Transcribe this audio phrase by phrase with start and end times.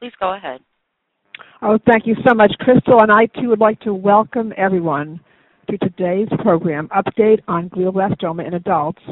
[0.00, 0.60] Please go ahead.
[1.62, 3.00] Oh, thank you so much, Crystal.
[3.00, 5.20] And I too would like to welcome everyone
[5.70, 9.02] to today's program, Update on Glioblastoma in Adults.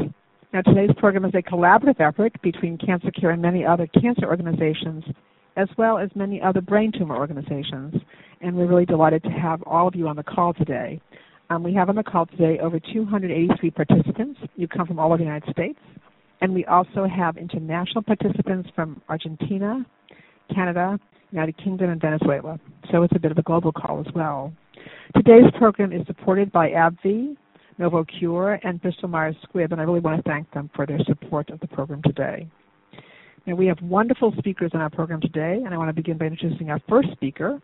[0.52, 5.02] Now, today's program is a collaborative effort between Cancer Care and many other cancer organizations,
[5.56, 7.94] as well as many other brain tumor organizations.
[8.40, 11.00] And we're really delighted to have all of you on the call today.
[11.50, 14.40] Um, we have on the call today over 283 participants.
[14.56, 15.78] You come from all over the United States.
[16.40, 19.84] And we also have international participants from Argentina,
[20.52, 20.98] Canada,
[21.30, 22.58] United Kingdom, and Venezuela.
[22.90, 24.52] So it's a bit of a global call as well.
[25.16, 27.36] Today's program is supported by AbbVie,
[27.78, 31.50] NovoCure, and Bristol Myers Squibb, and I really want to thank them for their support
[31.50, 32.48] of the program today.
[33.46, 36.26] Now, we have wonderful speakers on our program today, and I want to begin by
[36.26, 37.60] introducing our first speaker,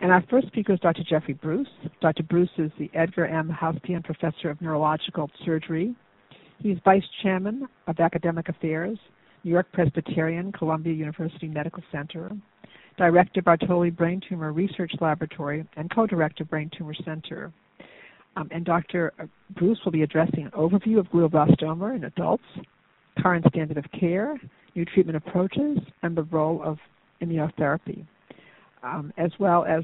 [0.00, 1.02] and our first speaker is Dr.
[1.08, 1.68] Jeffrey Bruce.
[2.00, 2.22] Dr.
[2.24, 3.48] Bruce is the Edgar M.
[3.48, 5.94] Housepian Professor of Neurological Surgery.
[6.58, 8.98] He's Vice Chairman of Academic Affairs,
[9.42, 12.30] York Presbyterian Columbia University Medical Center,
[12.96, 17.52] Director Bartoli Brain Tumor Research Laboratory, and Co-Director of Brain Tumor Center.
[18.36, 19.12] Um, and Dr.
[19.56, 22.44] Bruce will be addressing an overview of glioblastoma in adults,
[23.18, 24.38] current standard of care,
[24.74, 26.78] new treatment approaches, and the role of
[27.22, 28.06] immunotherapy
[28.82, 29.82] um, as well as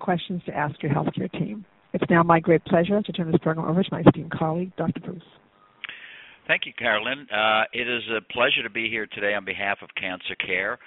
[0.00, 1.64] questions to ask your healthcare team.
[1.92, 5.00] It's now my great pleasure to turn this program over to my esteemed colleague, Dr.
[5.00, 5.22] Bruce.
[6.48, 7.28] Thank you, Carolyn.
[7.30, 10.78] Uh, it is a pleasure to be here today on behalf of Cancer Care.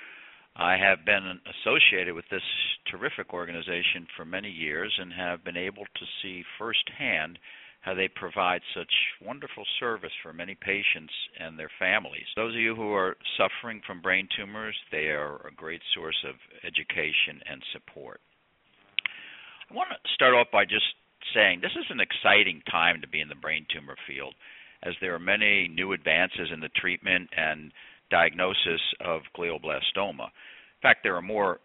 [0.56, 2.42] I have been associated with this
[2.90, 7.38] terrific organization for many years and have been able to see firsthand
[7.82, 8.90] how they provide such
[9.24, 12.26] wonderful service for many patients and their families.
[12.36, 16.36] Those of you who are suffering from brain tumors, they are a great source of
[16.66, 18.20] education and support.
[19.70, 20.90] I want to start off by just
[21.36, 24.34] saying this is an exciting time to be in the brain tumor field
[24.84, 27.72] as there are many new advances in the treatment and
[28.10, 30.26] diagnosis of glioblastoma.
[30.26, 31.60] In fact, there are more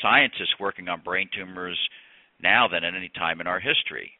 [0.00, 1.78] scientists working on brain tumors
[2.42, 4.12] now than at any time in our history.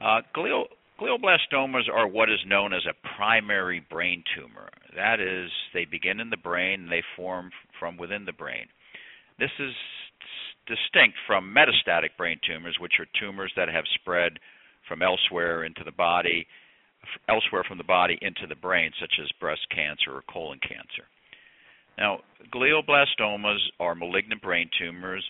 [0.00, 0.64] Uh, glio,
[1.00, 4.70] glioblastomas are what is known as a primary brain tumor.
[4.96, 8.66] That is, they begin in the brain and they form from within the brain.
[9.38, 9.72] This is
[10.66, 14.38] distinct from metastatic brain tumors, which are tumors that have spread
[14.88, 16.46] from elsewhere into the body,
[17.28, 21.08] elsewhere from the body into the brain, such as breast cancer or colon cancer.
[21.98, 22.20] Now,
[22.52, 25.24] glioblastomas are malignant brain tumors,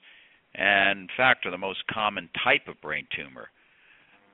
[0.55, 3.49] and in fact, are the most common type of brain tumor.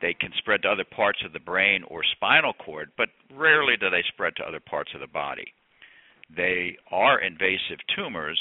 [0.01, 3.91] They can spread to other parts of the brain or spinal cord, but rarely do
[3.91, 5.53] they spread to other parts of the body.
[6.35, 8.39] They are invasive tumors,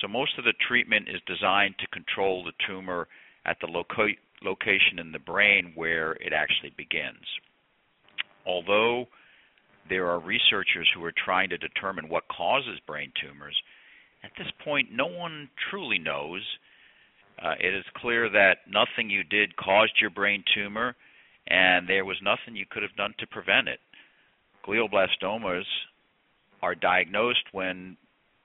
[0.00, 3.06] so most of the treatment is designed to control the tumor
[3.44, 7.26] at the loca- location in the brain where it actually begins.
[8.48, 9.06] Although
[9.88, 13.56] there are researchers who are trying to determine what causes brain tumors,
[14.24, 16.42] at this point, no one truly knows
[17.42, 20.96] uh, it is clear that nothing you did caused your brain tumor,
[21.46, 23.78] and there was nothing you could have done to prevent it.
[24.66, 25.64] Glioblastomas
[26.62, 27.96] are diagnosed when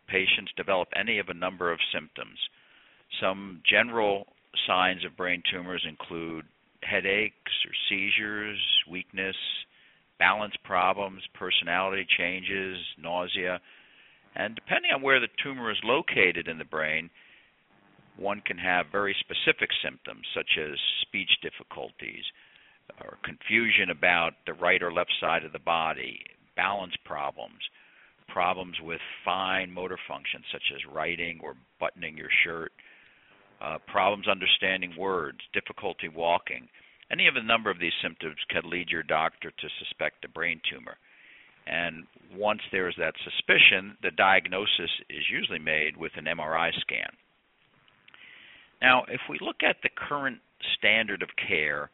[0.08, 2.38] patients develop any of a number of symptoms.
[3.20, 4.28] Some general
[4.68, 6.46] signs of brain tumors include
[6.84, 8.60] headaches or seizures,
[8.90, 9.36] weakness,
[10.44, 13.62] balance problems, personality changes, nausea,
[14.36, 17.10] and depending on where the tumor is located in the brain,
[18.18, 22.26] one can have very specific symptoms such as speech difficulties
[23.00, 26.20] or confusion about the right or left side of the body,
[26.58, 27.62] balance problems,
[28.28, 32.74] problems with fine motor functions such as writing or buttoning your shirt,
[33.62, 36.68] uh, problems understanding words, difficulty walking.
[37.14, 40.60] Any of a number of these symptoms could lead your doctor to suspect a brain
[40.68, 40.98] tumor.
[41.68, 42.06] And
[42.36, 47.12] once there is that suspicion, the diagnosis is usually made with an MRI scan.
[48.82, 50.40] Now, if we look at the current
[50.76, 51.92] standard of care,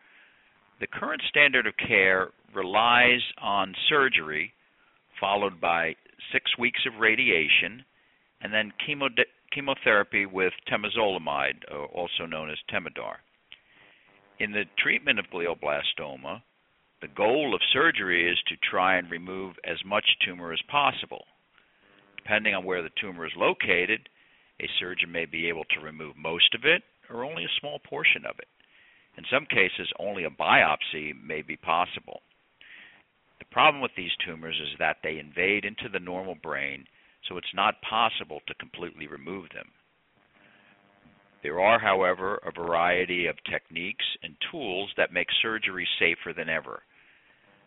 [0.79, 4.53] the current standard of care relies on surgery
[5.19, 5.95] followed by
[6.31, 7.83] six weeks of radiation
[8.39, 9.09] and then chemo-
[9.51, 13.17] chemotherapy with temozolomide, uh, also known as Temodar.
[14.39, 16.41] In the treatment of glioblastoma,
[17.01, 21.25] the goal of surgery is to try and remove as much tumor as possible.
[22.15, 24.07] Depending on where the tumor is located,
[24.61, 28.25] A surgeon may be able to remove most of it or only a small portion
[28.25, 28.47] of it.
[29.17, 32.21] In some cases, only a biopsy may be possible.
[33.39, 36.85] The problem with these tumors is that they invade into the normal brain,
[37.27, 39.67] so it's not possible to completely remove them.
[41.41, 46.83] There are, however, a variety of techniques and tools that make surgery safer than ever.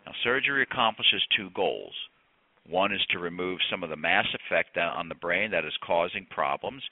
[0.05, 1.95] Now, surgery accomplishes two goals.
[2.69, 6.27] One is to remove some of the mass effect on the brain that is causing
[6.27, 6.83] problems,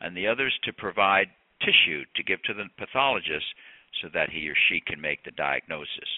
[0.00, 1.28] and the other is to provide
[1.60, 3.46] tissue to give to the pathologist
[4.00, 6.08] so that he or she can make the diagnosis.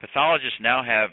[0.00, 1.10] Pathologists now have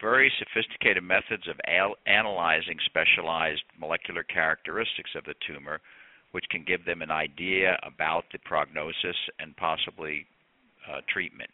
[0.00, 5.80] very sophisticated methods of al- analyzing specialized molecular characteristics of the tumor,
[6.32, 10.26] which can give them an idea about the prognosis and possibly
[10.90, 11.50] uh, treatment.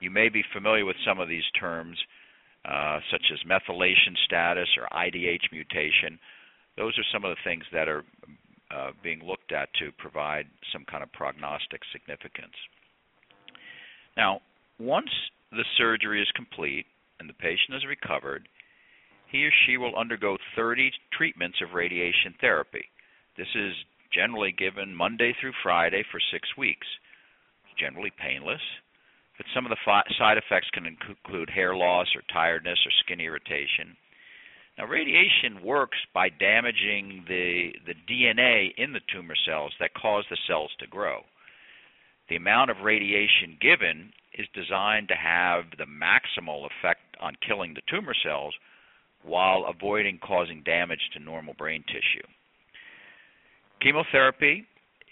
[0.00, 1.98] You may be familiar with some of these terms,
[2.64, 6.18] uh, such as methylation status or IDH mutation.
[6.76, 8.04] Those are some of the things that are
[8.70, 12.54] uh, being looked at to provide some kind of prognostic significance.
[14.16, 14.40] Now,
[14.78, 15.10] once
[15.50, 16.86] the surgery is complete
[17.18, 18.48] and the patient is recovered,
[19.30, 22.84] he or she will undergo 30 treatments of radiation therapy.
[23.36, 23.74] This is
[24.12, 26.86] generally given Monday through Friday for six weeks.
[27.64, 28.60] It's generally painless,
[29.36, 33.20] but some of the fi- side effects can include hair loss or tiredness or skin
[33.20, 33.96] irritation.
[34.78, 40.38] Now, radiation works by damaging the, the DNA in the tumor cells that cause the
[40.46, 41.20] cells to grow.
[42.28, 47.82] The amount of radiation given is designed to have the maximal effect on killing the
[47.88, 48.54] tumor cells
[49.22, 52.26] while avoiding causing damage to normal brain tissue.
[53.80, 54.66] Chemotherapy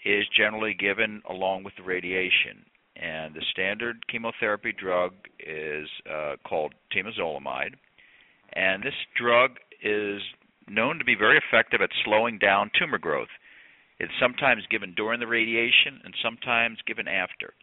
[0.05, 6.73] is generally given along with the radiation, and the standard chemotherapy drug is uh, called
[6.95, 7.73] temozolomide,
[8.53, 10.21] and this drug is
[10.67, 13.29] known to be very effective at slowing down tumor growth.
[13.99, 17.53] It's sometimes given during the radiation and sometimes given after.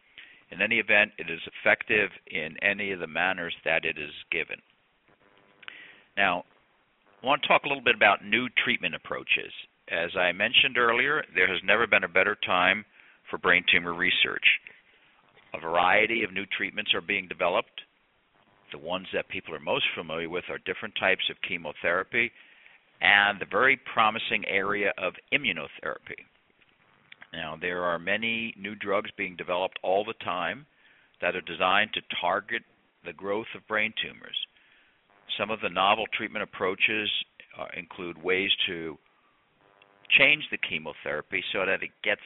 [0.51, 4.57] In any event, it is effective in any of the manners that it is given.
[6.15, 6.43] Now,
[7.23, 9.51] I want to talk a little bit about new treatment approaches.
[9.89, 12.83] As I mentioned earlier, there has never been a better time
[13.29, 14.45] for brain tumor research.
[15.53, 17.81] A variety of new treatments are being developed.
[18.71, 22.31] The ones that people are most familiar with are different types of chemotherapy
[22.99, 26.19] and the very promising area of immunotherapy.
[27.31, 30.65] Now, there are many new drugs being developed all the time
[31.21, 32.63] that are designed to target
[33.05, 34.35] the growth of brain tumors.
[35.37, 37.09] Some of the novel treatment approaches
[37.57, 38.97] uh, include ways to
[40.09, 42.21] change the chemotherapy so that it gets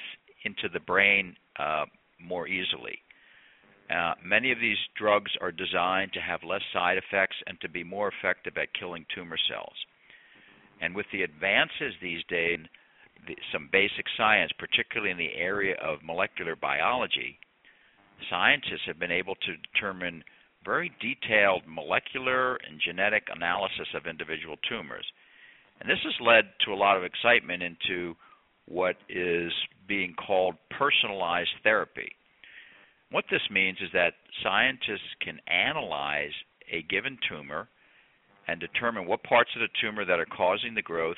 [0.45, 1.86] into the brain uh,
[2.19, 3.00] more easily.
[3.89, 7.83] Uh, many of these drugs are designed to have less side effects and to be
[7.83, 9.75] more effective at killing tumor cells.
[10.81, 12.60] And with the advances these days,
[13.28, 17.38] the, some basic science, particularly in the area of molecular biology,
[18.30, 20.24] scientists have been able to determine
[20.63, 25.06] very detailed molecular and genetic analysis of individual tumors.
[25.81, 28.16] And this has led to a lot of excitement into
[28.68, 29.51] what is
[29.88, 32.12] being called personalized therapy.
[33.10, 34.13] What this means is that
[34.44, 36.31] scientists can analyze
[36.72, 37.68] a given tumor
[38.48, 41.18] and determine what parts of the tumor that are causing the growth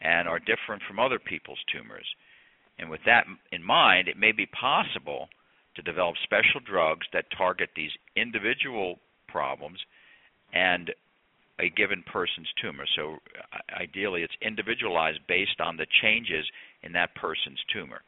[0.00, 2.06] and are different from other people's tumors.
[2.78, 5.28] And with that in mind, it may be possible
[5.76, 8.98] to develop special drugs that target these individual
[9.28, 9.78] problems
[10.52, 10.90] and
[11.60, 12.84] a given person's tumor.
[12.96, 13.16] So
[13.78, 16.46] ideally, it's individualized based on the changes
[16.82, 18.00] in that person's tumor.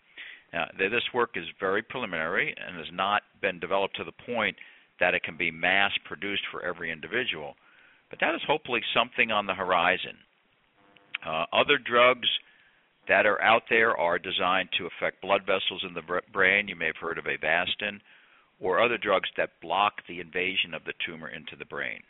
[0.53, 4.57] Now, this work is very preliminary and has not been developed to the point
[5.01, 7.55] that it can be mass produced for every individual,
[8.11, 10.17] but that is hopefully something on the horizon.
[11.27, 12.29] Uh, other drugs
[13.09, 16.69] that are out there are designed to affect blood vessels in the brain.
[16.69, 18.01] You may have heard of Avastin,
[18.61, 22.01] or other drugs that block the invasion of the tumor into the brain.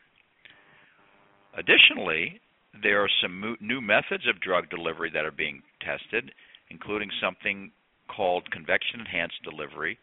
[1.57, 2.41] Additionally,
[2.83, 6.33] there are some new methods of drug delivery that are being tested,
[6.71, 7.71] including something
[8.09, 9.99] called convection enhanced delivery,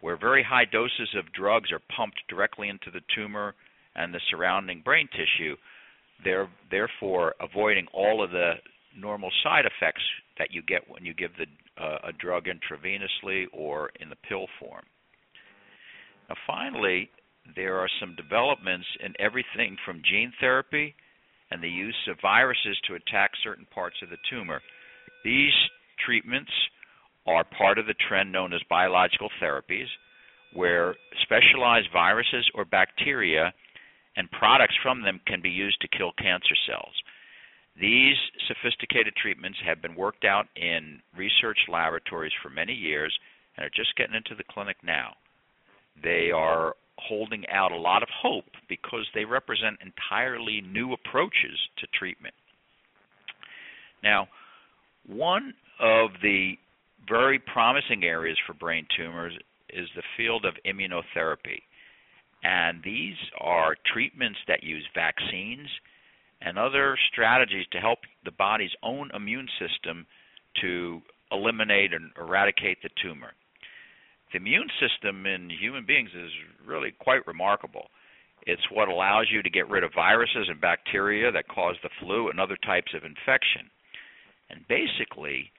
[0.00, 3.54] where very high doses of drugs are pumped directly into the tumor
[3.94, 5.56] and the surrounding brain tissue
[6.70, 8.52] therefore avoiding all of the
[8.96, 10.02] normal side effects
[10.38, 14.46] that you get when you give the, uh, a drug intravenously or in the pill
[14.58, 14.84] form.
[16.28, 17.10] Now, finally,
[17.56, 20.94] there are some developments in everything from gene therapy
[21.50, 24.60] and the use of viruses to attack certain parts of the tumor.
[25.24, 25.54] These
[26.04, 26.50] treatments
[27.26, 29.88] are part of the trend known as biological therapies,
[30.54, 33.52] where specialized viruses or bacteria
[34.16, 36.94] and products from them can be used to kill cancer cells.
[37.80, 38.16] These
[38.48, 43.16] sophisticated treatments have been worked out in research laboratories for many years
[43.56, 45.14] and are just getting into the clinic now.
[46.02, 51.86] They are holding out a lot of hope because they represent entirely new approaches to
[51.98, 52.34] treatment.
[54.02, 54.28] Now,
[55.06, 56.54] one of the
[57.08, 59.32] very promising areas for brain tumors
[59.70, 61.62] is the field of immunotherapy.
[62.42, 65.68] And these are treatments that use vaccines
[66.40, 70.06] and other strategies to help the body's own immune system
[70.62, 73.32] to eliminate and eradicate the tumor.
[74.32, 76.30] The immune system in human beings is
[76.64, 77.90] really quite remarkable.
[78.46, 82.30] It's what allows you to get rid of viruses and bacteria that cause the flu
[82.30, 83.70] and other types of infection.
[84.48, 85.52] And basically,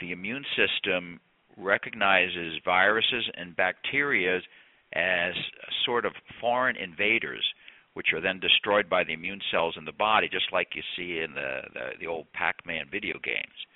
[0.00, 1.20] the immune system
[1.56, 4.40] recognizes viruses and bacteria
[4.92, 5.34] as
[5.84, 7.44] sort of foreign invaders,
[7.94, 11.22] which are then destroyed by the immune cells in the body, just like you see
[11.22, 13.66] in the, the, the old Pac Man video games.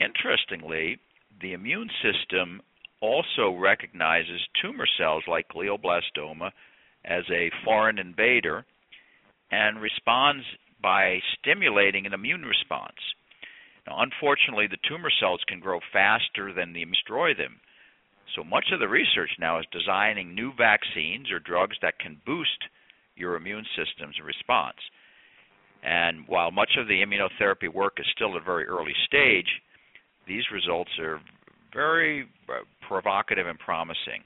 [0.00, 0.98] Interestingly,
[1.40, 2.60] the immune system
[3.00, 6.50] also recognizes tumor cells like glioblastoma
[7.04, 8.64] as a foreign invader
[9.50, 10.44] and responds
[10.82, 12.98] by stimulating an immune response.
[13.86, 17.60] Now, unfortunately, the tumor cells can grow faster than the destroy them.
[18.36, 22.64] So much of the research now is designing new vaccines or drugs that can boost
[23.16, 24.78] your immune system's response.
[25.82, 29.48] And while much of the immunotherapy work is still at a very early stage,
[30.28, 31.20] these results are
[31.72, 34.22] very uh, provocative and promising.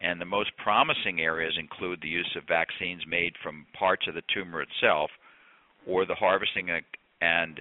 [0.00, 4.22] And the most promising areas include the use of vaccines made from parts of the
[4.34, 5.10] tumor itself
[5.86, 6.68] or the harvesting
[7.20, 7.60] and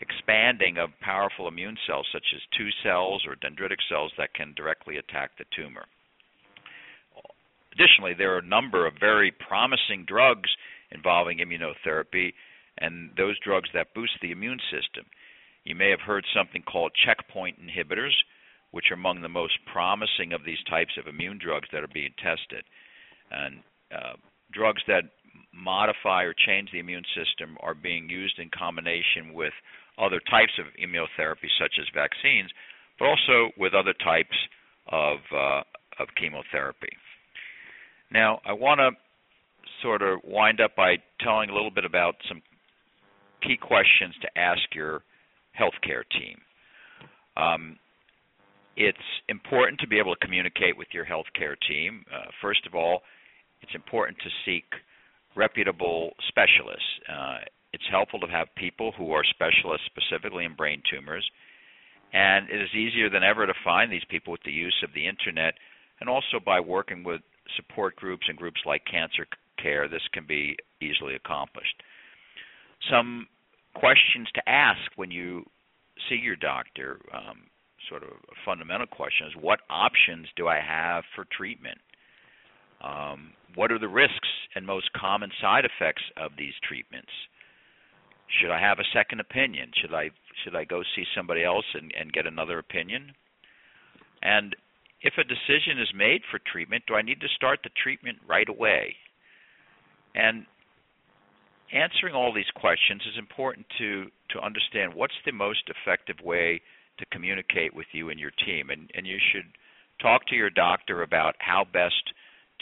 [0.00, 4.96] expanding of powerful immune cells such as T cells or dendritic cells that can directly
[4.96, 5.84] attack the tumor.
[7.72, 10.48] Additionally, there are a number of very promising drugs
[10.92, 12.32] involving immunotherapy
[12.78, 15.04] and those drugs that boost the immune system.
[15.66, 18.14] You may have heard something called checkpoint inhibitors,
[18.70, 22.14] which are among the most promising of these types of immune drugs that are being
[22.22, 22.64] tested.
[23.32, 23.60] And
[23.92, 24.14] uh,
[24.52, 25.02] drugs that
[25.52, 29.52] modify or change the immune system are being used in combination with
[29.98, 32.50] other types of immunotherapy, such as vaccines,
[32.98, 34.36] but also with other types
[34.88, 35.62] of uh,
[35.98, 36.92] of chemotherapy.
[38.12, 38.90] Now, I want to
[39.82, 42.42] sort of wind up by telling a little bit about some
[43.42, 45.02] key questions to ask your
[45.58, 46.38] healthcare team.
[47.36, 47.78] Um,
[48.76, 48.98] it's
[49.28, 52.04] important to be able to communicate with your healthcare team.
[52.12, 53.02] Uh, first of all,
[53.62, 54.64] it's important to seek
[55.34, 57.00] reputable specialists.
[57.08, 57.38] Uh,
[57.72, 61.28] it's helpful to have people who are specialists specifically in brain tumors.
[62.12, 65.06] And it is easier than ever to find these people with the use of the
[65.06, 65.54] internet
[66.00, 67.20] and also by working with
[67.56, 69.26] support groups and groups like Cancer
[69.60, 71.82] Care, this can be easily accomplished.
[72.90, 73.26] Some
[73.78, 75.44] questions to ask when you
[76.08, 77.44] see your doctor, um,
[77.88, 81.78] sort of a fundamental question, is what options do I have for treatment?
[82.82, 87.10] Um, what are the risks and most common side effects of these treatments?
[88.40, 89.70] Should I have a second opinion?
[89.80, 90.10] Should I
[90.44, 93.12] should I go see somebody else and, and get another opinion?
[94.22, 94.54] And
[95.00, 98.48] if a decision is made for treatment, do I need to start the treatment right
[98.48, 98.96] away?
[100.14, 100.46] And
[101.72, 106.60] answering all these questions is important to to understand what's the most effective way
[106.98, 108.70] to communicate with you and your team.
[108.70, 109.46] And and you should
[110.00, 112.12] talk to your doctor about how best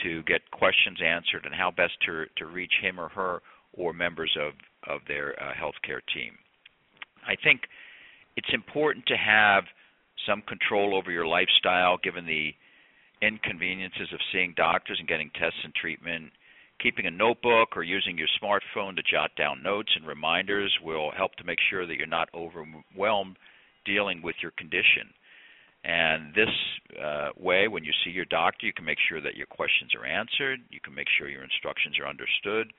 [0.02, 3.42] to get questions answered and how best to to reach him or her
[3.72, 4.52] or members of
[4.88, 6.36] of their uh, healthcare team.
[7.26, 7.62] I think
[8.36, 9.64] it's important to have
[10.26, 12.54] some control over your lifestyle given the
[13.22, 16.32] inconveniences of seeing doctors and getting tests and treatment.
[16.82, 21.34] Keeping a notebook or using your smartphone to jot down notes and reminders will help
[21.36, 23.36] to make sure that you're not overwhelmed
[23.84, 25.12] dealing with your condition.
[25.84, 26.48] And this
[27.02, 30.06] uh, way, when you see your doctor, you can make sure that your questions are
[30.06, 32.72] answered, you can make sure your instructions are understood,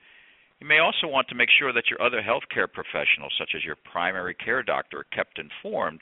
[0.60, 3.76] you may also want to make sure that your other healthcare professionals, such as your
[3.90, 6.00] primary care doctor, are kept informed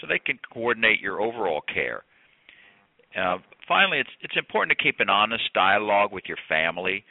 [0.00, 2.02] so they can coordinate your overall care.
[3.16, 7.04] Uh, finally, it's, it's important to keep an honest dialogue with your family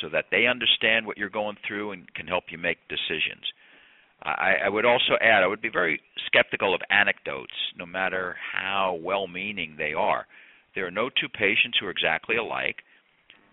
[0.00, 3.44] so that they understand what you're going through and can help you make decisions.
[4.22, 8.98] I, I would also add, I would be very skeptical of anecdotes, no matter how
[9.02, 10.26] well meaning they are.
[10.74, 12.76] There are no two patients who are exactly alike,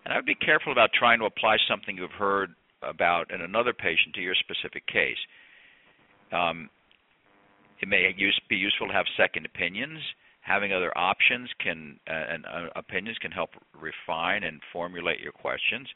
[0.04, 2.50] and I would be careful about trying to apply something you've heard
[2.82, 5.18] about in another patient to your specific case.
[6.32, 6.70] Um,
[7.80, 10.00] it may use, be useful to have second opinions.
[10.40, 15.86] Having other options can uh, and uh, opinions can help refine and formulate your questions.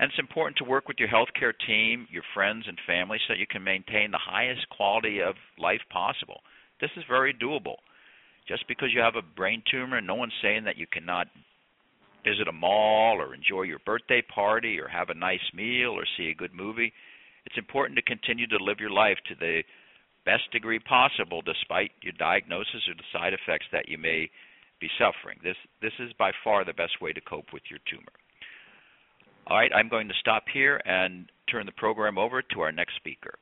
[0.00, 3.38] And it's important to work with your healthcare team, your friends and family so that
[3.38, 6.40] you can maintain the highest quality of life possible.
[6.80, 7.76] This is very doable.
[8.48, 11.26] Just because you have a brain tumor, no one's saying that you cannot
[12.24, 16.30] visit a mall or enjoy your birthday party or have a nice meal or see
[16.30, 16.94] a good movie.
[17.44, 19.62] It's important to continue to live your life to the
[20.24, 24.30] best degree possible despite your diagnosis or the side effects that you may
[24.80, 25.38] be suffering.
[25.44, 28.16] This this is by far the best way to cope with your tumor.
[29.50, 32.94] All right, I'm going to stop here and turn the program over to our next
[32.94, 33.34] speaker.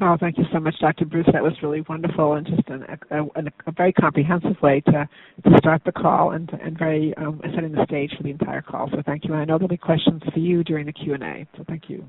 [0.00, 1.06] Oh, thank you so much, Dr.
[1.06, 1.26] Bruce.
[1.32, 5.08] That was really wonderful and just an, a, a, a, very comprehensive way to,
[5.42, 8.88] to start the call and, and very um, setting the stage for the entire call.
[8.92, 9.32] So thank you.
[9.32, 11.48] And I know there'll be questions for you during the Q&A.
[11.56, 12.04] So thank you.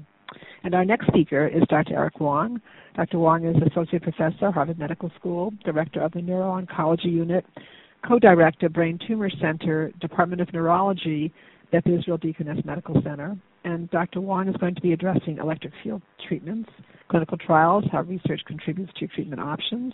[0.63, 1.96] And our next speaker is Dr.
[1.96, 2.62] Eric Wong.
[2.96, 3.17] Dr.
[3.17, 7.43] Wong is Associate Professor, Harvard Medical School, Director of the Neuro-Oncology Unit,
[8.07, 11.34] Co-Director, Brain Tumor Center, Department of Neurology,
[11.71, 13.36] Beth Israel Deaconess Medical Center.
[13.63, 14.21] And Dr.
[14.21, 16.69] Wong is going to be addressing electric field treatments,
[17.09, 19.93] clinical trials, how research contributes to treatment options,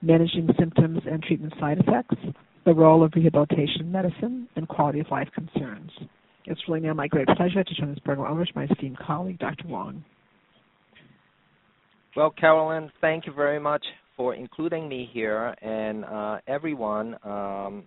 [0.00, 2.16] managing symptoms and treatment side effects,
[2.64, 5.90] the role of rehabilitation medicine, and quality of life concerns.
[6.46, 9.38] It's really now my great pleasure to turn this program over to my esteemed colleague,
[9.38, 9.68] Dr.
[9.68, 10.04] Wong.
[12.16, 13.84] Well, Carolyn, thank you very much
[14.16, 17.16] for including me here, and uh, everyone.
[17.24, 17.84] Um,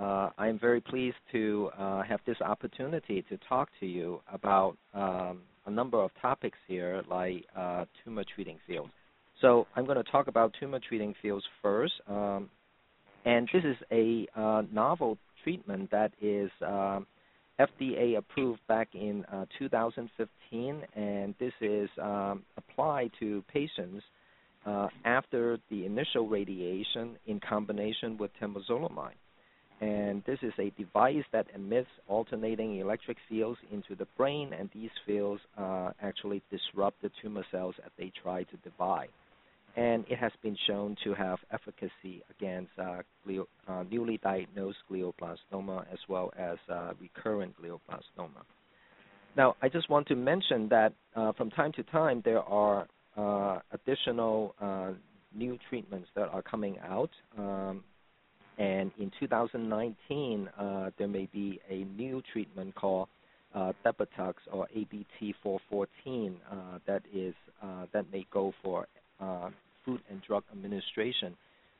[0.00, 5.40] uh, I'm very pleased to uh, have this opportunity to talk to you about um,
[5.66, 8.90] a number of topics here, like uh, tumor treating fields.
[9.40, 12.48] So I'm going to talk about tumor treating fields first, um,
[13.24, 17.06] and this is a uh, novel treatment that is um,
[17.60, 24.02] FDA approved back in uh, 2015, and this is um, applied to patients
[24.64, 29.12] uh, after the initial radiation in combination with temozolomide.
[29.80, 34.90] And this is a device that emits alternating electric fields into the brain, and these
[35.06, 39.10] fields uh, actually disrupt the tumor cells as they try to divide
[39.78, 45.84] and it has been shown to have efficacy against uh, glio, uh, newly diagnosed glioblastoma
[45.92, 48.42] as well as uh, recurrent glioblastoma.
[49.36, 53.60] Now, I just want to mention that uh, from time to time there are uh,
[53.70, 54.54] additional
[55.34, 57.10] new treatments that are coming out.
[57.36, 57.84] Um,
[58.58, 60.50] and in 2019,
[60.98, 63.08] there may be a new treatment called
[63.54, 63.72] uh,
[64.52, 68.86] or ABT414 uh, that is uh, that may go for
[69.20, 69.50] uh,
[69.84, 71.36] Food and Drug Administration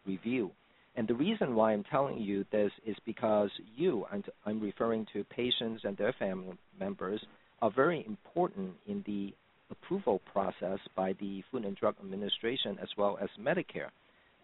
[0.06, 0.50] review.
[0.96, 5.22] And the reason why I'm telling you this is because you, and I'm referring to
[5.24, 7.24] patients and their family members,
[7.62, 9.32] are very important in the
[9.70, 13.90] approval process by the Food and Drug Administration as well as Medicare.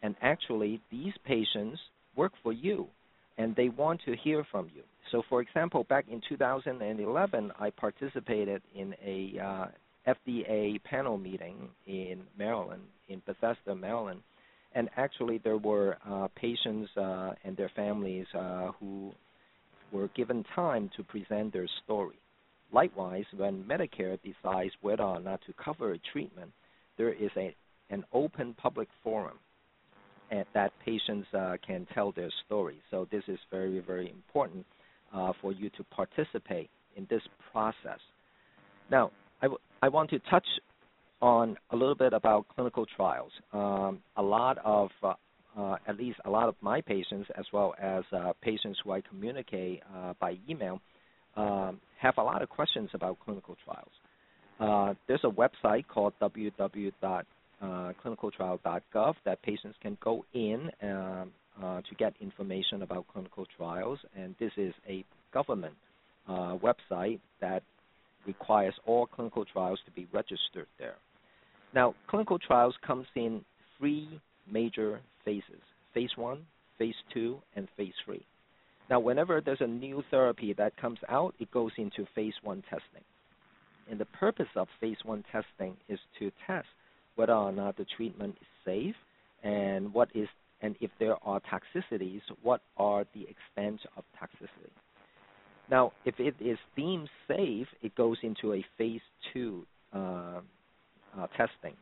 [0.02, 1.80] And actually, these patients
[2.16, 2.88] work for you
[3.38, 4.82] and they want to hear from you.
[5.10, 9.66] So, for example, back in 2011, I participated in a uh,
[10.06, 14.20] FDA panel meeting in Maryland, in Bethesda, Maryland,
[14.74, 19.12] and actually there were uh, patients uh, and their families uh, who
[19.92, 22.16] were given time to present their story.
[22.72, 26.50] Likewise, when Medicare decides whether or not to cover a treatment,
[26.98, 27.54] there is a,
[27.90, 29.38] an open public forum
[30.30, 32.80] that patients uh, can tell their story.
[32.90, 34.66] So this is very, very important
[35.14, 37.98] uh, for you to participate in this process.
[38.90, 39.10] Now,
[39.42, 40.46] I, w- I want to touch
[41.20, 43.32] on a little bit about clinical trials.
[43.52, 45.14] Um, a lot of, uh,
[45.56, 49.00] uh, at least a lot of my patients, as well as uh, patients who I
[49.00, 50.80] communicate uh, by email,
[51.36, 54.96] um, have a lot of questions about clinical trials.
[55.06, 56.14] There's a website called
[57.64, 64.34] www.clinicaltrial.gov that patients can go in um, uh, to get information about clinical trials, and
[64.38, 65.74] this is a government
[66.28, 67.62] website that
[68.26, 70.96] requires all clinical trials to be registered there.
[71.74, 73.44] Now, clinical trials comes in
[73.78, 75.60] three major phases:
[75.92, 76.46] phase one,
[76.78, 78.24] phase two, and phase three.
[78.90, 83.04] Now, whenever there's a new therapy that comes out, it goes into phase one testing.
[83.90, 86.66] And the purpose of phase one testing is to test
[87.16, 88.94] whether or not the treatment is safe
[89.42, 90.28] and what is
[90.60, 94.70] and if there are toxicities, what are the extent of toxicity.
[95.70, 99.00] Now, if it is deemed safe, it goes into a phase
[99.32, 100.40] two uh,
[101.18, 101.74] uh, testing.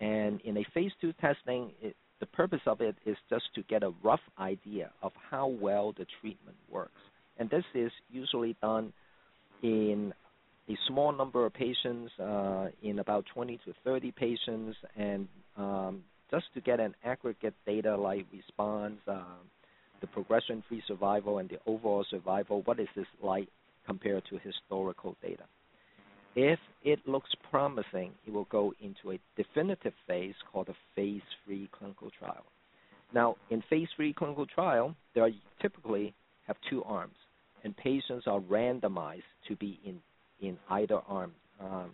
[0.00, 3.82] And in a phase two testing, it, the purpose of it is just to get
[3.82, 6.92] a rough idea of how well the treatment works.
[7.38, 8.92] And this is usually done
[9.62, 10.12] in
[10.68, 16.46] a small number of patients, uh, in about 20 to 30 patients, and um, just
[16.54, 19.38] to get an aggregate data like response, um,
[20.00, 23.48] the progression-free survival and the overall survival, what is this like
[23.86, 25.44] compared to historical data?
[26.36, 31.68] if it looks promising, it will go into a definitive phase called a phase three
[31.78, 32.44] clinical trial.
[33.12, 35.30] Now, in phase three clinical trial, there are
[35.62, 36.14] typically
[36.46, 37.14] have two arms,
[37.62, 40.00] and patients are randomized to be in
[40.40, 41.32] in either arm.
[41.60, 41.90] Um,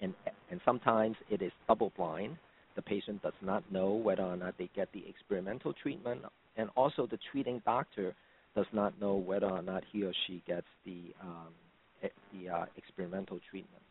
[0.00, 0.14] and
[0.50, 2.36] and sometimes it is double blind.
[2.74, 6.22] The patient does not know whether or not they get the experimental treatment,
[6.56, 8.14] and also the treating doctor
[8.54, 13.40] does not know whether or not he or she gets the um, the uh, experimental
[13.50, 13.82] treatment.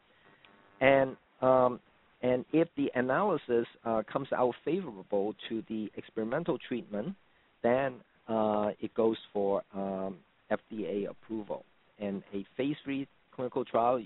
[0.81, 1.79] And um,
[2.21, 7.15] and if the analysis uh, comes out favorable to the experimental treatment,
[7.61, 7.95] then
[8.27, 10.17] uh, it goes for um,
[10.51, 11.65] FDA approval.
[11.99, 13.97] And a phase three clinical trial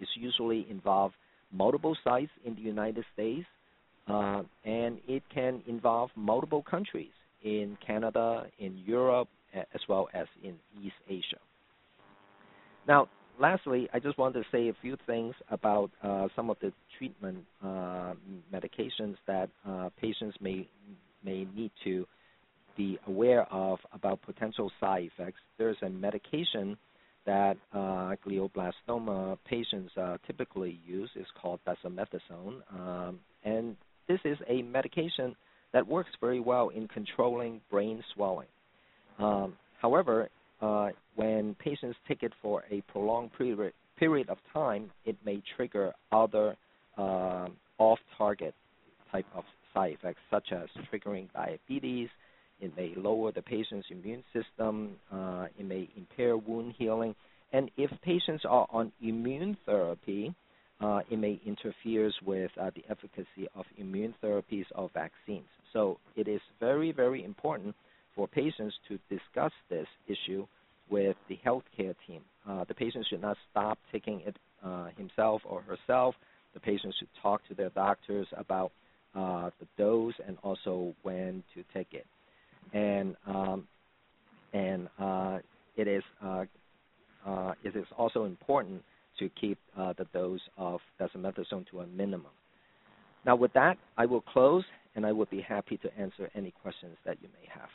[0.00, 1.12] is usually involve
[1.52, 3.46] multiple sites in the United States,
[4.08, 7.10] uh, and it can involve multiple countries
[7.42, 11.40] in Canada, in Europe, as well as in East Asia.
[12.86, 13.08] Now,
[13.40, 17.38] lastly, I just want to say a few things about uh, some of the treatment
[17.62, 18.14] uh,
[18.52, 20.68] medications that uh, patients may
[21.24, 22.06] may need to
[22.76, 25.40] be aware of about potential side effects.
[25.58, 26.76] There's a medication
[27.26, 31.10] that uh, glioblastoma patients uh, typically use.
[31.16, 33.76] is called dexamethasone, um, and
[34.08, 35.34] this is a medication
[35.72, 38.46] that works very well in controlling brain swelling.
[39.18, 40.28] Um, however,
[40.62, 45.92] uh, when patients take it for a prolonged period, period of time, it may trigger
[46.12, 46.56] other
[46.96, 48.54] uh, off-target
[49.10, 52.08] type of side effects, such as triggering diabetes.
[52.60, 54.96] It may lower the patient's immune system.
[55.12, 57.14] Uh, it may impair wound healing.
[57.52, 60.34] And if patients are on immune therapy,
[60.80, 65.46] uh, it may interfere with uh, the efficacy of immune therapies or vaccines.
[65.72, 67.74] So it is very, very important
[68.14, 70.46] for patients to discuss this issue
[70.88, 72.22] with the healthcare team.
[72.48, 76.14] Uh, the patient should not stop taking it uh, himself or herself.
[76.54, 78.72] The patient should talk to their doctors about
[79.14, 82.06] uh, the dose and also when to take it.
[82.72, 83.66] And um,
[84.52, 85.38] and uh,
[85.76, 86.44] it is uh,
[87.26, 88.82] uh, it is also important
[89.18, 92.32] to keep the dose of dexamethasone to a minimum.
[93.24, 94.62] Now, with that, I will close,
[94.94, 97.68] and I would be happy to answer any questions that you may have.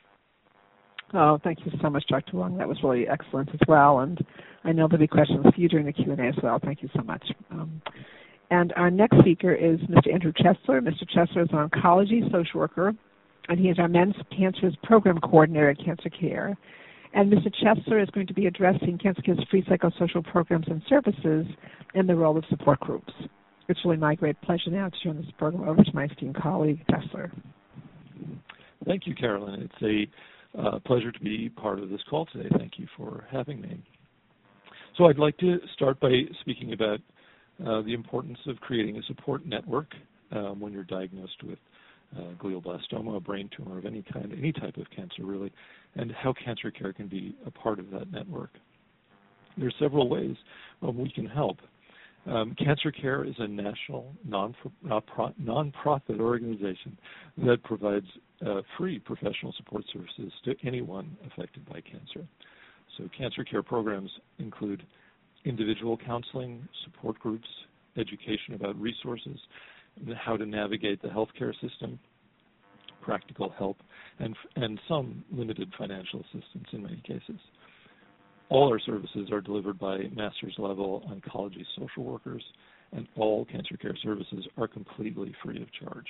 [1.14, 2.38] Oh, thank you so much, Dr.
[2.38, 2.58] Wong.
[2.58, 4.00] That was really excellent as well.
[4.00, 4.18] And
[4.64, 6.60] I know there'll be questions for you during the Q&A as well.
[6.64, 7.24] Thank you so much.
[7.52, 7.82] Um,
[8.50, 10.14] and our next speaker is Mr.
[10.14, 10.80] Andrew Chesler.
[10.80, 11.04] Mr.
[11.14, 12.94] Chesler is an oncology social worker,
[13.50, 16.58] and he is our Men's Cancers Program Coordinator at Cancer Care.
[17.14, 17.54] And Mr.
[17.62, 21.46] Chesler is going to be addressing Cancer Care's free psychosocial programs and services
[21.94, 23.12] and the role of support groups.
[23.68, 26.84] It's really my great pleasure now to turn this program over to my esteemed colleague,
[26.90, 27.32] Chesler.
[28.86, 29.70] Thank you, Carolyn.
[29.70, 30.10] It's
[30.56, 32.50] a uh, pleasure to be part of this call today.
[32.58, 33.82] Thank you for having me.
[34.98, 37.00] So I'd like to start by speaking about
[37.66, 39.94] uh, the importance of creating a support network
[40.32, 41.60] um, when you're diagnosed with
[42.18, 45.52] uh, glioblastoma, a brain tumor of any kind, any type of cancer really,
[45.96, 48.52] and how cancer care can be a part of that network.
[49.58, 50.36] There are several ways
[50.82, 51.58] um, we can help.
[52.28, 56.98] Um, Cancer Care is a national non-profit organization
[57.38, 58.06] that provides
[58.46, 62.28] uh, free professional support services to anyone affected by cancer.
[62.98, 64.84] So cancer care programs include
[65.46, 67.48] individual counseling, support groups,
[67.98, 69.40] education about resources,
[70.16, 72.00] how to navigate the healthcare system,
[73.02, 73.78] practical help,
[74.20, 77.40] and, and some limited financial assistance in many cases.
[78.50, 82.44] All our services are delivered by master's level oncology social workers,
[82.92, 86.08] and all cancer care services are completely free of charge.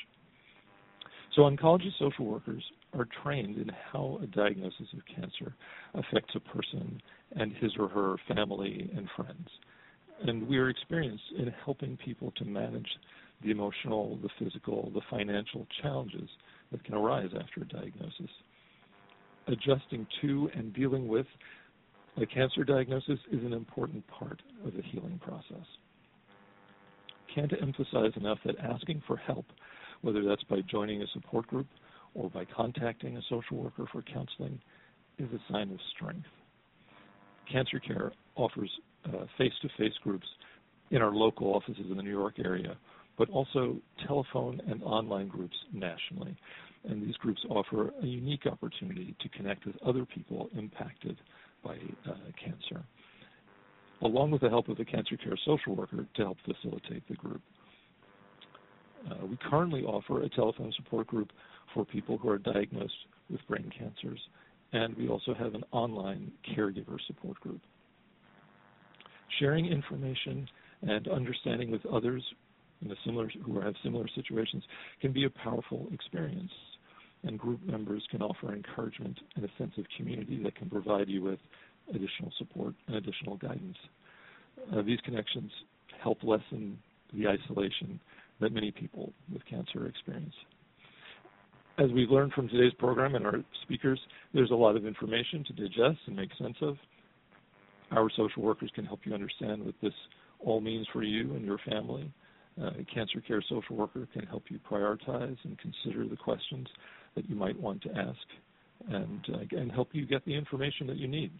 [1.36, 2.64] So oncology social workers
[2.94, 5.56] are trained in how a diagnosis of cancer
[5.94, 7.02] affects a person
[7.36, 9.48] and his or her family and friends.
[10.28, 12.88] And we are experienced in helping people to manage
[13.44, 16.30] the emotional, the physical, the financial challenges
[16.72, 18.30] that can arise after a diagnosis.
[19.48, 21.26] Adjusting to and dealing with
[22.22, 25.66] a cancer diagnosis is an important part of the healing process.
[27.34, 29.46] Can't emphasize enough that asking for help,
[30.02, 31.68] whether that's by joining a support group
[32.14, 34.60] or by contacting a social worker for counseling,
[35.18, 36.28] is a sign of strength.
[37.52, 38.70] Cancer Care offers
[39.38, 40.28] face to face groups
[40.92, 42.78] in our local offices in the New York area,
[43.18, 46.36] but also telephone and online groups nationally.
[46.84, 51.18] And these groups offer a unique opportunity to connect with other people impacted
[51.64, 51.76] by
[52.10, 52.84] uh, cancer,
[54.02, 57.42] along with the help of a cancer care social worker to help facilitate the group.
[59.10, 61.32] Uh, we currently offer a telephone support group
[61.74, 62.94] for people who are diagnosed
[63.30, 64.20] with brain cancers,
[64.74, 67.62] and we also have an online caregiver support group.
[69.40, 70.48] Sharing information
[70.82, 72.24] and understanding with others
[72.84, 74.64] in a similar who have similar situations
[75.02, 76.52] can be a powerful experience.
[77.24, 81.22] And group members can offer encouragement and a sense of community that can provide you
[81.22, 81.40] with
[81.90, 83.78] additional support and additional guidance.
[84.74, 85.52] Uh, these connections
[86.02, 86.78] help lessen
[87.14, 88.00] the isolation
[88.40, 90.34] that many people with cancer experience.
[91.78, 94.00] As we've learned from today's program and our speakers,
[94.34, 96.76] there's a lot of information to digest and make sense of.
[97.92, 99.94] Our social workers can help you understand what this
[100.40, 102.12] all means for you and your family.
[102.60, 106.68] Uh, a cancer care social worker can help you prioritize and consider the questions
[107.16, 108.20] that you might want to ask
[108.90, 111.32] and, uh, and help you get the information that you need.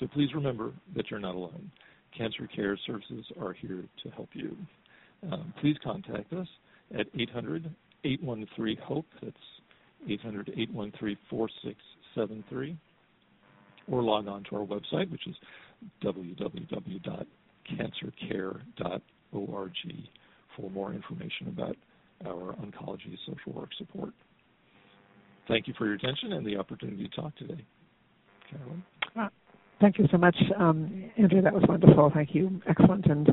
[0.00, 1.70] So please remember that you're not alone.
[2.16, 4.56] Cancer care services are here to help you.
[5.30, 6.48] Um, please contact us
[6.98, 7.70] at 800
[8.04, 9.06] 813 HOPE.
[9.22, 9.36] That's
[10.08, 12.76] 800 813 4673.
[13.90, 15.34] Or log on to our website, which is
[16.02, 19.02] www.cancercare.org
[20.56, 21.76] for more information about
[22.26, 24.10] our oncology social work support.
[25.48, 27.64] Thank you for your attention and the opportunity to talk today.
[28.50, 28.82] Carolyn?
[29.18, 29.28] Uh,
[29.80, 31.42] thank you so much, um, Andrew.
[31.42, 32.10] That was wonderful.
[32.14, 32.60] Thank you.
[32.68, 33.06] Excellent.
[33.06, 33.28] And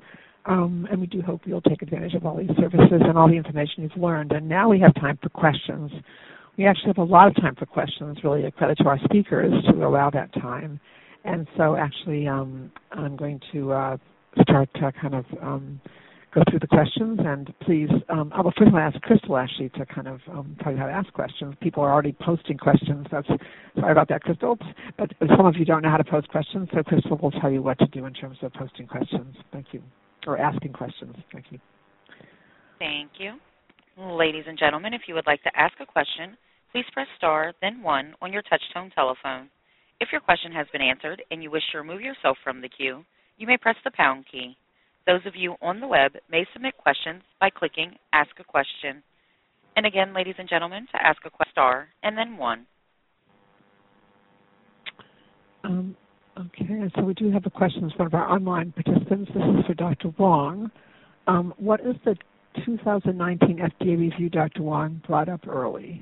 [0.45, 3.35] um, and we do hope you'll take advantage of all these services and all the
[3.35, 4.31] information you've learned.
[4.31, 5.91] And now we have time for questions.
[6.57, 9.53] We actually have a lot of time for questions, really a credit to our speakers
[9.69, 10.79] to allow that time.
[11.25, 13.97] And so actually um, I'm going to uh,
[14.41, 15.81] start to kind of um,
[16.33, 17.19] go through the questions.
[17.23, 20.77] And please, um, I will first ask Crystal actually to kind of um, tell you
[20.77, 21.55] how to ask questions.
[21.61, 23.07] People are already posting questions.
[23.11, 23.27] That's
[23.75, 24.57] sorry about that, Crystal.
[24.97, 27.61] But some of you don't know how to post questions, so Crystal will tell you
[27.61, 29.35] what to do in terms of posting questions.
[29.51, 29.81] Thank you,
[30.27, 31.15] or asking questions.
[31.31, 31.59] Thank you.
[32.79, 33.35] Thank you,
[33.97, 34.93] ladies and gentlemen.
[34.93, 36.37] If you would like to ask a question,
[36.71, 39.49] please press star then one on your touchtone telephone.
[39.99, 43.05] If your question has been answered and you wish to remove yourself from the queue,
[43.41, 44.55] you may press the pound key.
[45.07, 49.01] Those of you on the web may submit questions by clicking Ask a Question.
[49.75, 52.67] And again, ladies and gentlemen, to ask a question, star and then one.
[55.63, 55.95] Um,
[56.37, 59.31] okay, so we do have a question from one of our online participants.
[59.33, 60.09] This is for Dr.
[60.19, 60.69] Wong.
[61.25, 62.15] Um, what is the
[62.65, 64.61] 2019 FDA review Dr.
[64.61, 66.01] Wong brought up early?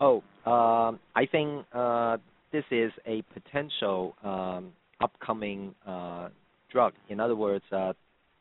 [0.00, 0.16] Oh,
[0.50, 2.16] um, I think uh,
[2.50, 6.28] this is a potential um, upcoming uh,
[6.70, 6.92] drug.
[7.08, 7.92] In other words, uh,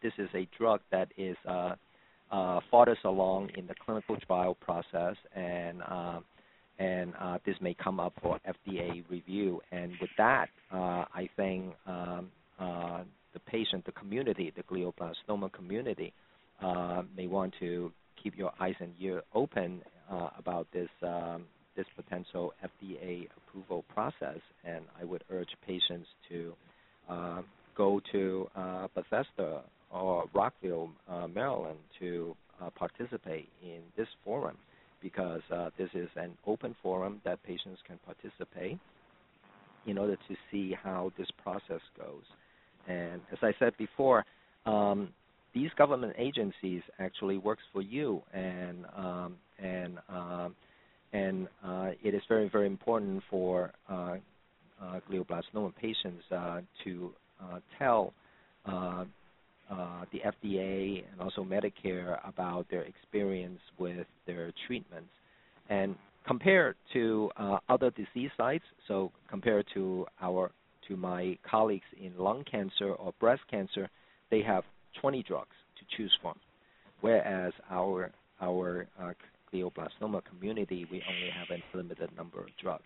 [0.01, 1.75] this is a drug that is uh,
[2.69, 5.81] farthest along in the clinical trial process, and
[6.79, 7.13] and
[7.45, 9.61] this may come up for FDA review.
[9.71, 16.13] And with that, I think um, the patient, the community, the glioblastoma community,
[17.15, 19.81] may want to keep your eyes and ears open
[20.37, 24.39] about this um, this potential FDA approval process.
[24.63, 26.53] And I would urge patients to
[27.09, 27.41] uh,
[27.75, 34.57] go to uh, Bethesda or Rockville, uh, Maryland, to uh, participate in this forum
[35.01, 38.79] because uh, this is an open forum that patients can participate
[39.85, 42.23] in order to see how this process goes.
[42.87, 44.25] And as I said before,
[44.65, 45.09] um,
[45.53, 50.55] these government agencies actually works for you, and um, and um,
[51.13, 54.15] and uh, it is very very important for uh,
[54.81, 56.23] uh, glioblastoma patients
[56.83, 57.11] to
[57.79, 58.13] tell
[60.11, 65.09] the FDA and also Medicare about their experience with their treatments.
[65.69, 65.95] And
[66.27, 67.31] compared to
[67.69, 70.51] other disease sites, so compared to our
[70.87, 73.89] to my colleagues in lung cancer or breast cancer,
[74.29, 74.65] they have
[74.99, 76.37] 20 drugs to choose from,
[77.01, 78.87] whereas our our
[79.53, 82.83] glioblastoma community we only have a limited number of drugs.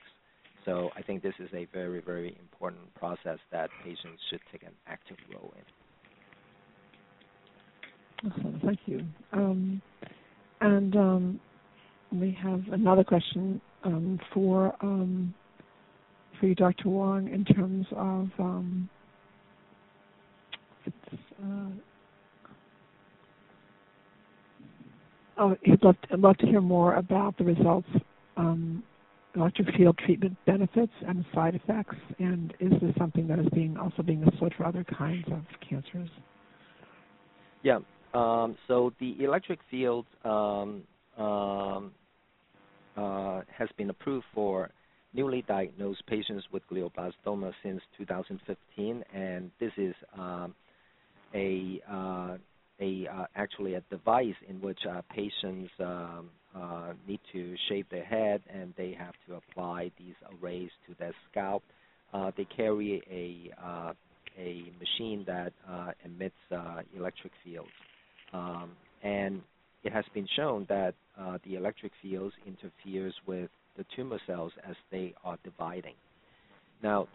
[0.66, 4.74] So I think this is a very, very important process that patients should take an
[4.86, 5.64] active role in.
[8.32, 8.62] Awesome.
[8.66, 9.06] Thank you.
[9.32, 9.82] Um,
[10.60, 11.40] and um,
[12.12, 14.76] we have another question um, for
[16.40, 16.90] for you, Dr.
[16.90, 18.90] Wong, in terms of um,
[20.88, 21.70] uh,
[25.38, 27.88] oh, he'd love to, love to hear more about the results
[28.38, 28.84] um,
[29.36, 34.02] electric field treatment benefits and side effects, and is this something that is being also
[34.02, 36.10] being explored for other kinds of cancers?
[37.64, 37.80] Yeah.
[38.14, 40.84] Um, so the electric field um,
[41.18, 41.92] um,
[42.96, 44.72] uh, has been approved for
[45.14, 50.56] newly diagnosed patients with glioblastoma since 2015, and this is um,
[51.36, 52.38] a uh,
[52.80, 58.06] a uh, actually a device in which uh, patients um, uh, need to shave their
[58.06, 61.64] head and they have to apply these arrays to their scalp.
[62.14, 63.94] Uh, they carry a uh,
[64.40, 66.36] a machine that uh, emits
[66.96, 67.70] electric fields.
[68.34, 69.42] Um, and
[69.84, 70.94] it has been shown that
[71.44, 75.96] the electric fields interferes with the tumor cells as they are dividing.
[76.84, 77.08] Now,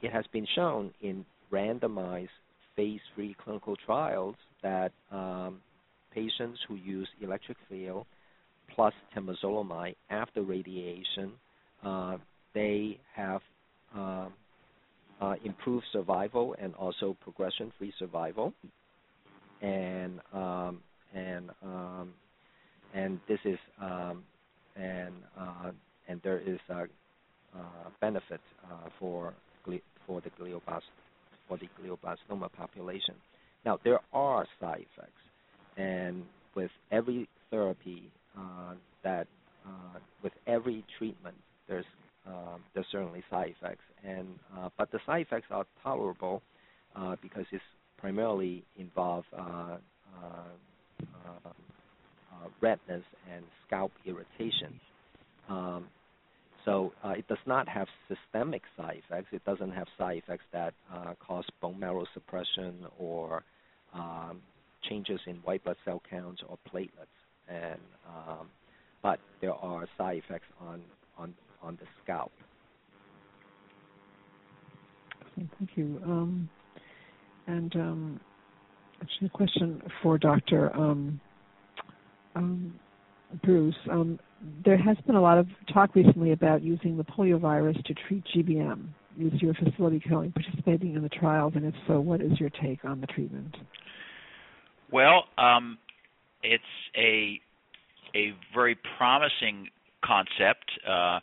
[0.00, 2.28] it has been shown in randomized
[2.76, 5.60] phase three clinical trials that um,
[6.12, 8.06] patients who use electric field
[8.74, 11.32] plus temozolomide after radiation,
[11.84, 12.16] uh,
[12.54, 13.40] they have
[13.94, 14.32] um,
[15.20, 18.52] uh, improved survival and also progression-free survival.
[19.60, 20.80] And um,
[21.14, 22.14] and um,
[22.94, 24.22] and this is um,
[24.76, 25.70] and uh,
[26.08, 26.84] and there is a,
[27.58, 29.34] a benefit uh, for
[30.06, 30.82] for the glioblast
[31.46, 33.14] for the glioblastoma population.
[33.64, 35.22] Now there are side effects,
[35.76, 39.26] and with every therapy uh, that
[39.66, 41.36] uh, with every treatment,
[41.68, 41.84] there's
[42.26, 46.42] um, there's certainly side effects, and uh, but the side effects are tolerable
[46.96, 47.62] uh, because it's
[47.98, 49.76] primarily involve uh, uh,
[52.60, 54.80] redness and scalp irritation.
[55.48, 55.86] Um,
[56.64, 59.28] so uh, it does not have systemic side effects.
[59.32, 63.42] It doesn't have side effects that uh, cause bone marrow suppression or
[63.94, 64.40] um,
[64.88, 66.90] changes in white blood cell counts or platelets.
[67.48, 68.48] And um,
[69.02, 70.82] but there are side effects on
[71.18, 72.32] on on the scalp.
[75.36, 76.00] Thank you.
[76.04, 76.48] Um,
[77.46, 78.20] and um,
[79.00, 80.74] actually, a question for Dr.
[80.76, 81.20] Um,
[82.34, 82.74] um,
[83.42, 83.74] Bruce.
[84.64, 88.88] There has been a lot of talk recently about using the poliovirus to treat GBM.
[89.18, 92.84] Is your facility currently participating in the trials, and if so, what is your take
[92.84, 93.54] on the treatment?
[94.90, 95.78] Well, um,
[96.42, 96.62] it's
[96.96, 97.40] a
[98.14, 99.68] a very promising
[100.04, 100.70] concept.
[100.86, 101.20] Uh,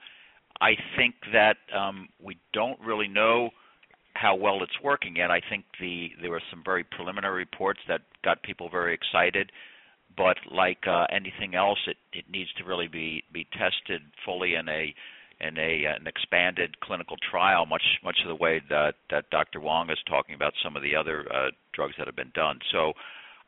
[0.61, 3.49] I think that um, we don't really know
[4.13, 5.31] how well it's working yet.
[5.31, 9.51] I think the there were some very preliminary reports that got people very excited,
[10.17, 14.67] but like uh, anything else, it, it needs to really be be tested fully in
[14.67, 14.93] a
[15.39, 19.59] in a an expanded clinical trial, much much of the way that that Dr.
[19.59, 22.59] Wong is talking about some of the other uh, drugs that have been done.
[22.71, 22.93] So,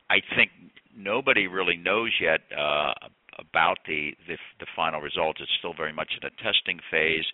[0.09, 0.51] I think
[0.95, 2.93] nobody really knows yet uh,
[3.37, 5.39] about the, the, the final results.
[5.41, 7.25] It's still very much in a testing phase.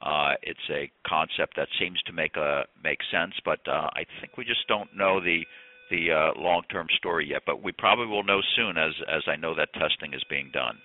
[0.00, 4.36] Uh, it's a concept that seems to make a make sense, but uh, I think
[4.36, 5.42] we just don't know the
[5.90, 7.42] the uh, long-term story yet.
[7.46, 10.78] But we probably will know soon, as as I know that testing is being done.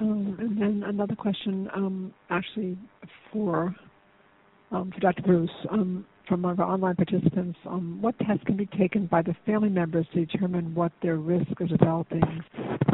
[0.00, 2.76] Um, and then another question, um, actually
[3.32, 3.74] for
[4.72, 5.22] um, for Dr.
[5.22, 5.50] Bruce.
[5.70, 9.34] Um, from one of our online participants um, what tests can be taken by the
[9.44, 12.22] family members to determine what their risk of developing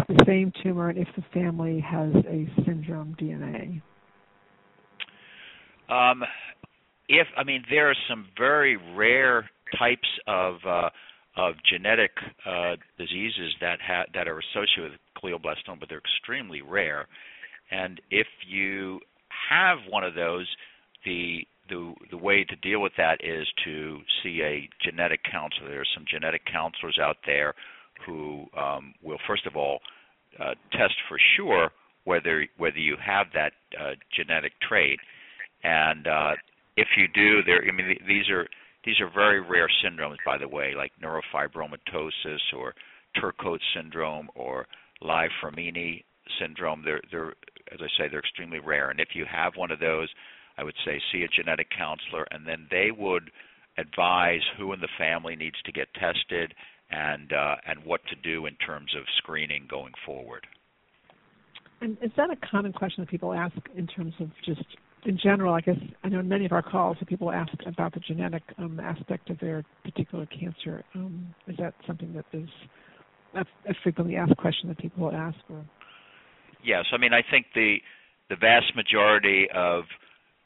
[0.08, 3.80] the same tumor and if the family has a syndrome DNA?
[5.88, 6.22] Um,
[7.08, 10.90] if I mean there are some very rare types of uh,
[11.36, 12.10] of genetic
[12.46, 17.06] uh, diseases that ha- that are associated with glioblastoma, but they're extremely rare.
[17.70, 19.00] And if you
[19.50, 20.46] have one of those,
[21.04, 25.68] the the the way to deal with that is to see a genetic counselor.
[25.68, 27.54] There are some genetic counselors out there
[28.06, 29.80] who um, will first of all
[30.40, 31.70] uh, test for sure
[32.04, 34.98] whether whether you have that uh, genetic trait,
[35.62, 36.32] and uh,
[36.78, 37.62] if you do, there.
[37.66, 38.46] I mean, these are
[38.84, 42.74] these are very rare syndromes, by the way, like neurofibromatosis or
[43.16, 44.66] Turcot syndrome or
[45.02, 46.04] Li-Fraumeni
[46.40, 46.82] syndrome.
[46.84, 47.34] They're they're
[47.72, 50.08] as I say, they're extremely rare, and if you have one of those,
[50.56, 53.30] I would say see a genetic counselor, and then they would
[53.76, 56.54] advise who in the family needs to get tested
[56.90, 60.46] and uh, and what to do in terms of screening going forward.
[61.80, 64.64] And is that a common question that people ask in terms of just
[65.04, 65.54] in general?
[65.54, 68.42] I guess I know in many of our calls that people ask about the genetic
[68.58, 70.84] um, aspect of their particular cancer.
[70.94, 72.48] Um, is that something that is
[73.34, 75.38] a, a frequently asked question that people ask?
[75.50, 75.64] Or?
[76.64, 77.76] Yes, I mean I think the
[78.28, 79.84] the vast majority of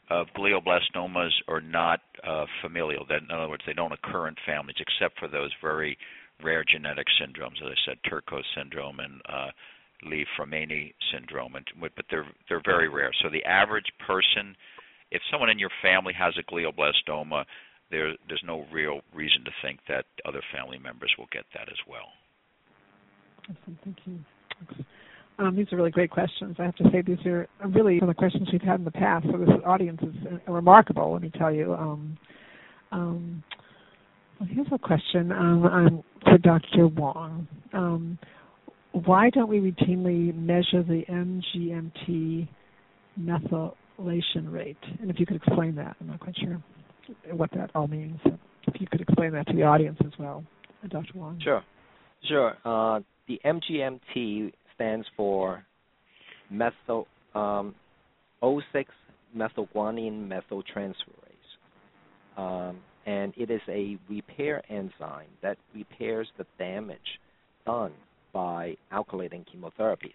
[0.09, 3.05] of glioblastomas are not uh, familial.
[3.07, 5.97] That, in other words, they don't occur in families except for those very
[6.43, 9.49] rare genetic syndromes, as I said, Turcot syndrome and uh,
[10.05, 13.11] Li-Fraumeni syndrome, and, but they're they're very rare.
[13.21, 14.55] So the average person,
[15.11, 17.45] if someone in your family has a glioblastoma,
[17.91, 21.77] there there's no real reason to think that other family members will get that as
[21.87, 22.09] well.
[23.43, 24.19] Awesome, thank you.
[25.39, 26.55] Um, these are really great questions.
[26.59, 28.91] I have to say these are really some of the questions we've had in the
[28.91, 29.25] past.
[29.31, 30.15] So this audience is
[30.47, 31.11] uh, remarkable.
[31.11, 31.73] Let me tell you.
[31.73, 32.17] Um,
[32.91, 33.43] um,
[34.39, 36.87] well, here's a question um, for Dr.
[36.87, 37.47] Wong.
[37.73, 38.19] Um,
[38.93, 42.47] why don't we routinely measure the MGMT
[43.19, 44.77] methylation rate.
[45.01, 46.61] And if you could explain that, I'm not quite sure
[47.31, 48.19] what that all means.
[48.67, 50.43] If you could explain that to the audience as well,
[50.87, 51.11] Dr.
[51.15, 51.39] Wong.
[51.43, 51.63] Sure,
[52.27, 52.53] sure.
[52.63, 55.65] Uh, the MGMT stands for
[56.49, 57.73] methyl um,
[58.41, 58.85] O6
[59.35, 60.93] methylguanine methyltransferase.
[62.37, 67.19] Um, and it is a repair enzyme that repairs the damage
[67.65, 67.91] done
[68.33, 70.13] by alkylating chemotherapies.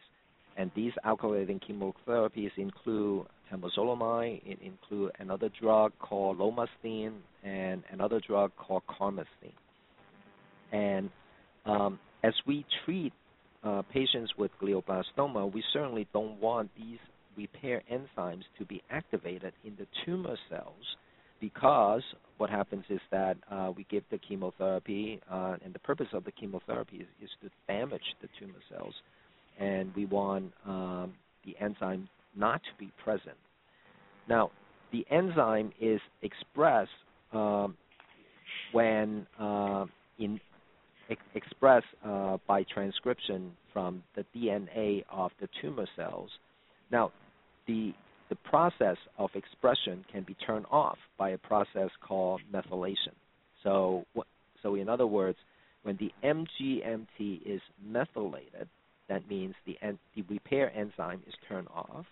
[0.56, 7.14] And these alkylating chemotherapies include temozolomide, it includes another drug called lomustine,
[7.44, 9.54] and another drug called carmustine.
[10.72, 11.10] And
[11.64, 13.12] um, as we treat
[13.62, 16.98] uh, patients with glioblastoma, we certainly don't want these
[17.36, 20.96] repair enzymes to be activated in the tumor cells
[21.40, 22.02] because
[22.38, 26.32] what happens is that uh, we give the chemotherapy, uh, and the purpose of the
[26.32, 28.94] chemotherapy is, is, to damage the tumor cells,
[29.58, 31.14] and we want um,
[31.44, 33.36] the enzyme not to be present.
[34.28, 34.50] Now,
[34.92, 36.90] the enzyme is expressed
[37.32, 37.76] um,
[38.72, 39.86] when uh,
[40.18, 40.40] in
[41.10, 46.30] ex- expressed uh, by transcription from the DNA of the tumor cells.
[46.90, 47.12] Now,
[47.66, 47.92] the
[48.28, 53.14] the process of expression can be turned off by a process called methylation.
[53.62, 54.04] So,
[54.62, 55.38] so in other words,
[55.82, 58.68] when the MGMT is methylated,
[59.08, 59.76] that means the,
[60.14, 62.04] the repair enzyme is turned off.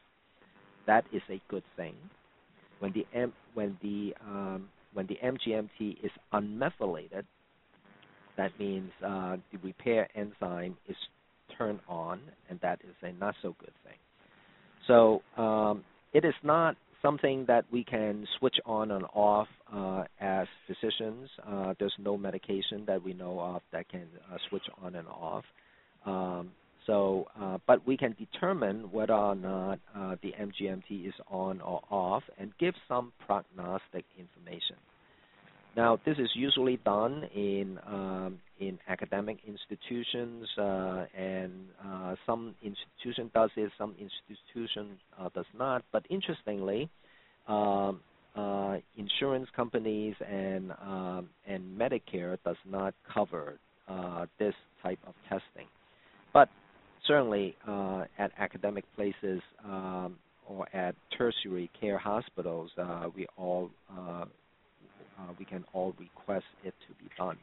[0.86, 1.94] That is a good thing.
[2.78, 7.24] When the M, when the um, when the MGMT is unmethylated,
[8.36, 10.96] that means uh, the repair enzyme is
[11.58, 13.98] turned on, and that is a not so good thing.
[14.86, 15.84] So um,
[16.16, 21.28] it is not something that we can switch on and off uh, as physicians.
[21.46, 25.44] Uh, there's no medication that we know of that can uh, switch on and off.
[26.06, 26.52] Um,
[26.86, 31.82] so, uh, but we can determine whether or not uh, the MGMT is on or
[31.90, 34.76] off and give some prognostic information.
[35.76, 41.52] Now, this is usually done in um, in academic institutions, uh, and
[41.84, 45.84] uh, some institution does it, some institution uh, does not.
[45.92, 46.88] But interestingly,
[47.46, 48.00] um,
[48.34, 55.68] uh, insurance companies and um, and Medicare does not cover uh, this type of testing.
[56.32, 56.48] But
[57.06, 60.16] certainly, uh, at academic places um,
[60.48, 62.70] or at tertiary care hospitals,
[63.14, 63.70] we all
[65.18, 67.36] uh, we can all request it to be done.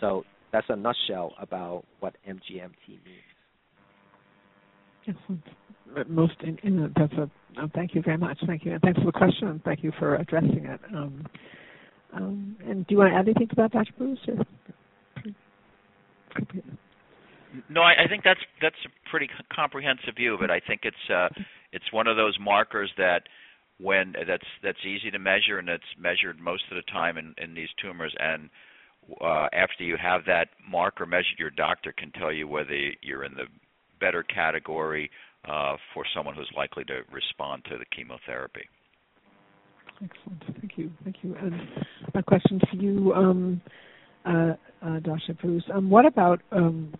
[0.00, 3.26] So that's a nutshell about what MGMT means.
[5.08, 5.42] Excellent.
[6.08, 7.30] Most in, in, that's a
[7.60, 8.38] uh, thank you very much.
[8.46, 9.48] Thank you, and thanks for the question.
[9.48, 10.80] And thank you for addressing it.
[10.94, 11.26] Um,
[12.12, 13.92] um, and do you want to add anything to that, Dr.
[13.96, 14.18] Bruce?
[14.28, 14.44] Or?
[17.70, 20.50] No, I, I think that's that's a pretty comprehensive view of it.
[20.50, 21.28] I think it's uh,
[21.72, 23.22] it's one of those markers that
[23.78, 27.54] when that's that's easy to measure and it's measured most of the time in, in
[27.54, 28.48] these tumors and
[29.20, 33.34] uh, after you have that marker measured, your doctor can tell you whether you're in
[33.34, 33.46] the
[34.00, 35.10] better category
[35.48, 38.64] uh, for someone who's likely to respond to the chemotherapy.
[40.02, 40.42] Excellent.
[40.60, 40.90] Thank you.
[41.04, 41.34] Thank you.
[41.36, 41.54] And
[42.14, 43.62] a question for you, um,
[44.26, 44.52] uh,
[44.82, 45.34] uh, Dr.
[45.40, 45.64] Bruce.
[45.72, 46.92] Um, what about um,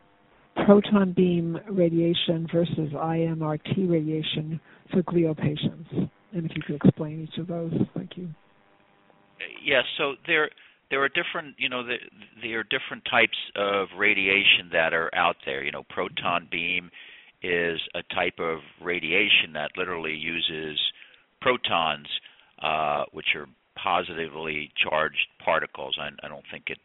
[0.64, 4.60] proton beam radiation versus IMRT radiation
[4.90, 6.10] for glio patients?
[6.36, 8.28] And if you could explain each of those, thank you.
[9.64, 10.50] Yes, so there
[10.90, 11.98] there are different, you know, there,
[12.42, 15.64] there are different types of radiation that are out there.
[15.64, 16.90] You know, proton beam
[17.42, 20.78] is a type of radiation that literally uses
[21.40, 22.06] protons,
[22.62, 23.46] uh, which are
[23.82, 25.96] positively charged particles.
[25.98, 26.78] I, I don't think it,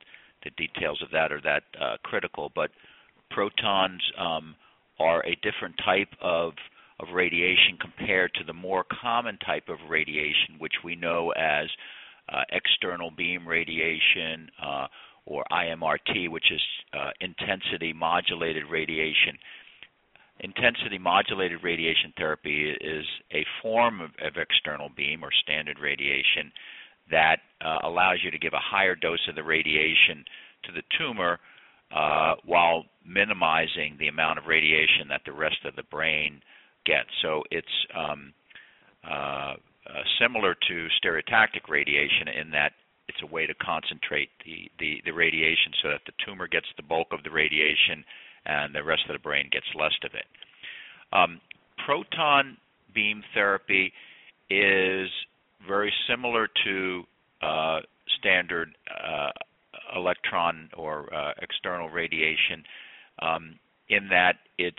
[0.46, 2.72] the details of that are that uh, critical, but
[3.30, 4.56] protons um,
[4.98, 6.54] are a different type of
[7.02, 11.68] of radiation compared to the more common type of radiation, which we know as
[12.30, 14.88] uh, external beam radiation uh,
[15.26, 16.62] or IMRT, which is
[16.94, 19.38] uh, intensity modulated radiation.
[20.40, 26.52] Intensity modulated radiation therapy is a form of, of external beam or standard radiation
[27.10, 30.24] that uh, allows you to give a higher dose of the radiation
[30.64, 31.40] to the tumor
[31.96, 36.42] uh, while minimizing the amount of radiation that the rest of the brain
[36.86, 37.06] get.
[37.22, 38.34] So it's um,
[39.04, 39.56] uh,
[39.88, 42.74] uh, similar to stereotactic radiation in that
[43.08, 46.84] it's a way to concentrate the, the, the radiation so that the tumor gets the
[46.84, 48.06] bulk of the radiation
[48.46, 50.26] and the rest of the brain gets less of it.
[51.14, 51.42] Um,
[51.86, 52.58] proton
[52.94, 53.92] beam therapy
[54.50, 55.10] is
[55.68, 57.04] very similar to
[57.42, 57.80] uh,
[58.20, 59.32] standard uh,
[59.96, 62.64] electron or uh, external radiation
[63.22, 63.60] um,
[63.90, 64.78] in that it's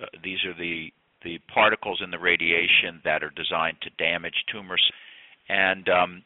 [0.00, 0.92] uh, these are the
[1.24, 4.82] the particles in the radiation that are designed to damage tumors,
[5.48, 6.22] and um,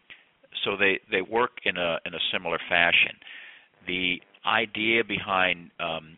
[0.65, 3.17] so they they work in a in a similar fashion.
[3.87, 6.17] The idea behind um,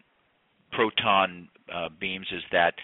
[0.73, 2.75] proton uh, beams is that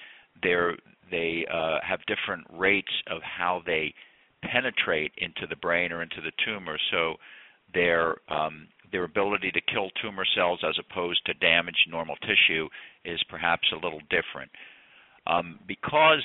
[0.43, 0.77] they're
[1.11, 3.95] they uh, have different rates of how they
[4.43, 6.79] penetrate into the brain or into the tumor.
[6.91, 7.15] So
[7.73, 12.69] their um, their ability to kill tumor cells as opposed to damage normal tissue
[13.05, 14.51] is perhaps a little different.
[15.27, 16.23] Um, because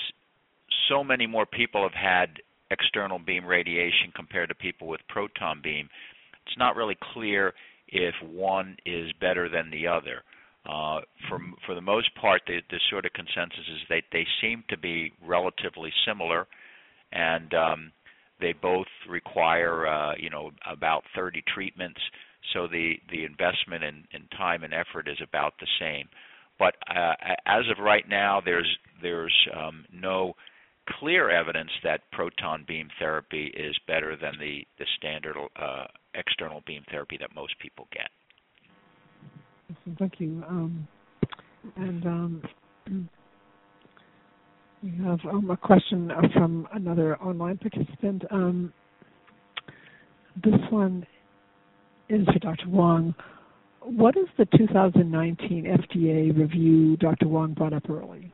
[0.89, 2.41] so many more people have had
[2.71, 5.89] external beam radiation compared to people with proton beam,
[6.45, 7.53] it's not really clear
[7.87, 10.23] if one is better than the other.
[10.65, 14.63] Uh, for for the most part, the, the sort of consensus is that they seem
[14.69, 16.47] to be relatively similar,
[17.11, 17.91] and um,
[18.39, 21.99] they both require uh, you know about 30 treatments.
[22.53, 26.07] So the the investment in, in time and effort is about the same.
[26.59, 27.13] But uh,
[27.45, 28.67] as of right now, there's
[29.01, 30.33] there's um, no
[30.99, 35.85] clear evidence that proton beam therapy is better than the the standard uh,
[36.15, 38.09] external beam therapy that most people get.
[39.97, 40.43] Thank you.
[40.47, 40.87] Um,
[41.75, 42.43] and um,
[44.83, 48.23] we have um, a question from another online participant.
[48.31, 48.73] Um,
[50.43, 51.05] this one
[52.09, 52.69] is for Dr.
[52.69, 53.13] Wang.
[53.81, 57.27] What is the 2019 FDA review Dr.
[57.27, 58.31] Wang brought up early?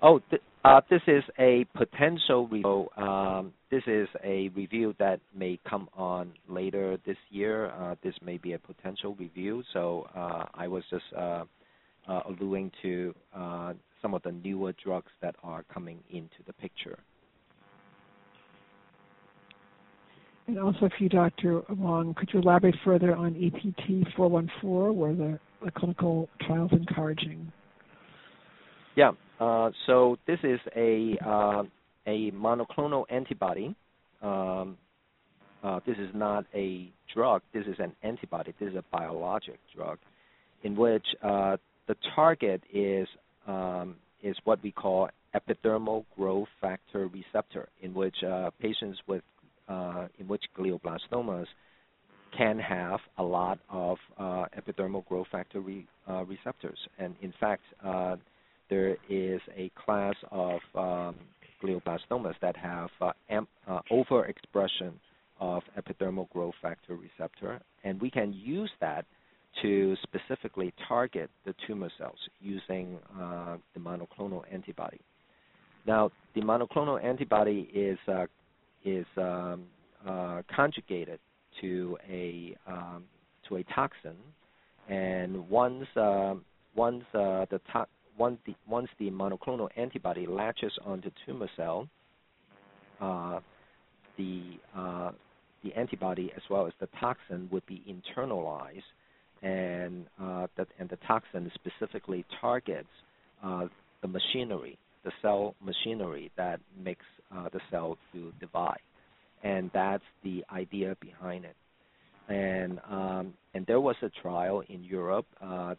[0.00, 2.88] Oh, th- uh, this is a potential review.
[2.96, 7.66] Um, this is a review that may come on later this year.
[7.66, 9.62] Uh, this may be a potential review.
[9.72, 11.44] So uh, I was just uh,
[12.08, 16.98] uh, alluding to uh, some of the newer drugs that are coming into the picture.
[20.46, 21.62] And also for you, Dr.
[21.68, 27.52] Wang, could you elaborate further on ABT 414, where the, the clinical trials encouraging?
[28.96, 29.12] Yeah.
[29.40, 31.62] Uh, so this is a uh,
[32.06, 33.74] a monoclonal antibody.
[34.20, 34.76] Um,
[35.62, 37.42] uh, this is not a drug.
[37.52, 38.52] This is an antibody.
[38.58, 39.98] This is a biologic drug,
[40.62, 41.56] in which uh,
[41.88, 43.08] the target is
[43.46, 49.22] um, is what we call epidermal growth factor receptor, in which uh, patients with
[49.68, 51.46] uh, in which glioblastomas
[52.36, 55.86] can have a lot of epidermal growth factor re,
[56.26, 57.62] receptors, and in fact
[58.70, 61.14] there is a class of um,
[61.62, 64.92] glioblastomas that have uh, amp, uh, overexpression
[65.40, 69.04] of epidermal growth factor receptor, and we can use that
[69.60, 75.00] to specifically target the tumor cells using uh, the monoclonal antibody.
[75.86, 78.26] Now, the monoclonal antibody is uh,
[78.84, 79.64] is um,
[80.06, 81.18] uh, conjugated
[81.60, 83.04] to a um,
[83.48, 84.16] to a toxin,
[84.88, 86.34] and once uh,
[86.74, 87.86] once the to-
[88.18, 91.88] once the, once the monoclonal antibody latches onto tumor cell,
[93.00, 93.40] uh,
[94.18, 95.10] the uh,
[95.64, 98.82] the antibody as well as the toxin would be internalized,
[99.42, 102.88] and uh, that and the toxin specifically targets
[103.42, 103.66] uh,
[104.02, 107.04] the machinery, the cell machinery that makes
[107.34, 108.80] uh, the cell to divide,
[109.42, 111.56] and that's the idea behind it.
[112.28, 115.74] And um, and there was a trial in Europe uh,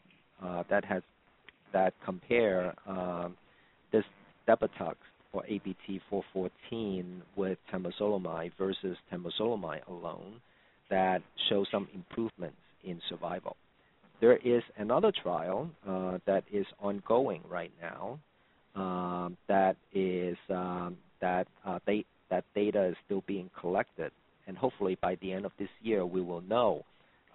[0.69, 1.01] that has
[1.71, 3.35] that compare um,
[3.91, 4.03] this
[4.47, 4.95] Depatux
[5.31, 10.39] or ABT414 with temozolomide versus temozolomide alone
[10.89, 13.55] that show some improvements in survival.
[14.21, 18.19] There is another trial uh, that is ongoing right now
[18.75, 24.11] um, that is um, that uh, they, that data is still being collected,
[24.45, 26.83] and hopefully by the end of this year we will know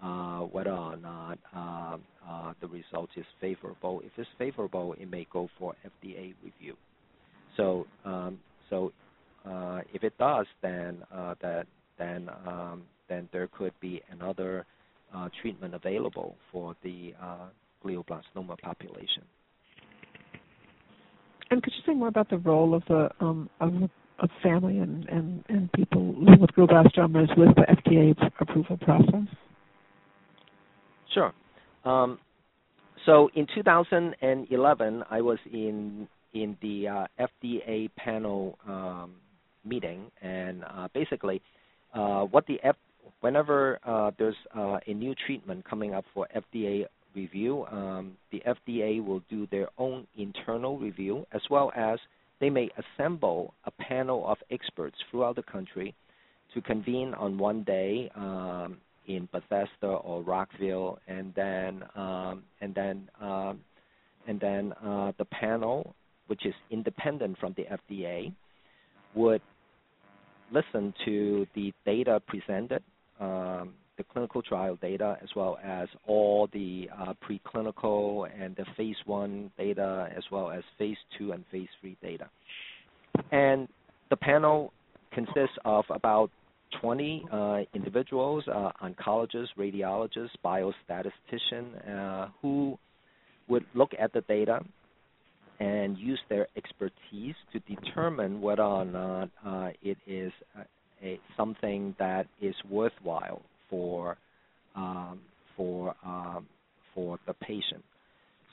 [0.03, 1.97] uh, whether or not uh,
[2.29, 4.03] uh, the result is favorable.
[4.05, 6.77] If it's favorable, it may go for FDA review.
[7.57, 8.93] So, um, so
[9.49, 11.67] uh, if it does, then uh, that
[11.99, 14.67] then um, then there could be another
[15.15, 17.15] uh, treatment available for the
[17.83, 19.23] glioblastoma population.
[21.51, 23.73] And could you say more about the role of the um, of,
[24.19, 29.27] of family and, and, and people living with glioblastomas with the FDA approval process?
[31.15, 31.33] Sure.
[31.85, 32.19] Um,
[33.07, 39.15] so in 2011, I was in in the uh, FDA panel um,
[39.65, 41.41] meeting, and uh, basically,
[41.95, 42.77] uh, what the F-
[43.21, 46.85] whenever uh, there's uh, a new treatment coming up for FDA
[47.23, 51.99] review, um, the FDA will do their own internal review, as well as
[52.41, 55.95] they may assemble a panel of experts throughout the country
[56.55, 62.97] to convene on one day um, in Bethesda or Rockville, and then um, and then
[63.21, 63.61] um,
[64.27, 65.95] and then uh, the panel
[66.29, 68.33] which is independent from the FDA,
[69.15, 69.43] would
[70.53, 72.83] listen to the data presented,
[73.19, 78.97] um, the clinical trial data, as well as all the uh, preclinical and the phase
[79.05, 82.29] one data, as well as phase two and phase three data.
[83.31, 83.69] And
[84.09, 84.73] the panel
[85.13, 86.31] consists of about
[86.81, 92.79] 20 uh, individuals, uh, oncologists, radiologists, biostatistician, uh, who
[93.49, 94.61] would look at the data
[95.61, 99.29] and use their expertise to determine whether or not
[99.83, 100.31] it is
[101.37, 104.17] something that is worthwhile for
[104.75, 105.21] um,
[105.57, 106.47] for um,
[106.95, 107.85] for the patient.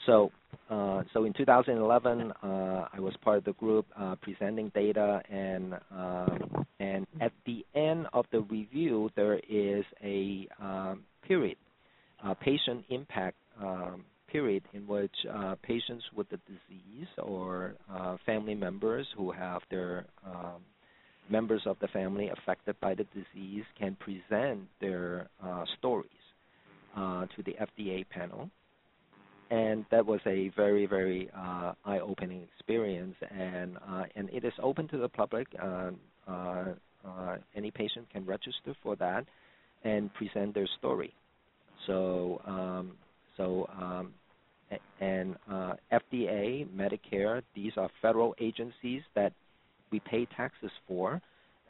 [0.05, 0.31] So,
[0.69, 5.73] uh, so in 2011, uh, I was part of the group uh, presenting data, and
[5.91, 11.57] um, and at the end of the review, there is a um, period,
[12.23, 18.55] a patient impact um, period, in which uh, patients with the disease or uh, family
[18.55, 20.61] members who have their um,
[21.29, 26.09] members of the family affected by the disease can present their uh, stories
[26.95, 28.49] to the FDA panel.
[29.51, 33.15] And that was a very very uh, eye-opening experience.
[33.29, 35.47] And uh, and it is open to the public.
[35.61, 35.91] Uh,
[36.27, 36.65] uh,
[37.07, 39.25] uh any patient can register for that
[39.83, 41.13] and present their story.
[41.85, 42.93] So um,
[43.37, 44.13] so um,
[44.99, 49.33] and uh, FDA Medicare these are federal agencies that
[49.95, 51.21] we pay taxes for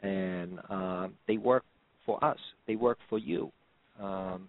[0.02, 0.58] and
[1.28, 1.64] they work
[2.04, 3.50] for us they work for you
[4.00, 4.48] um,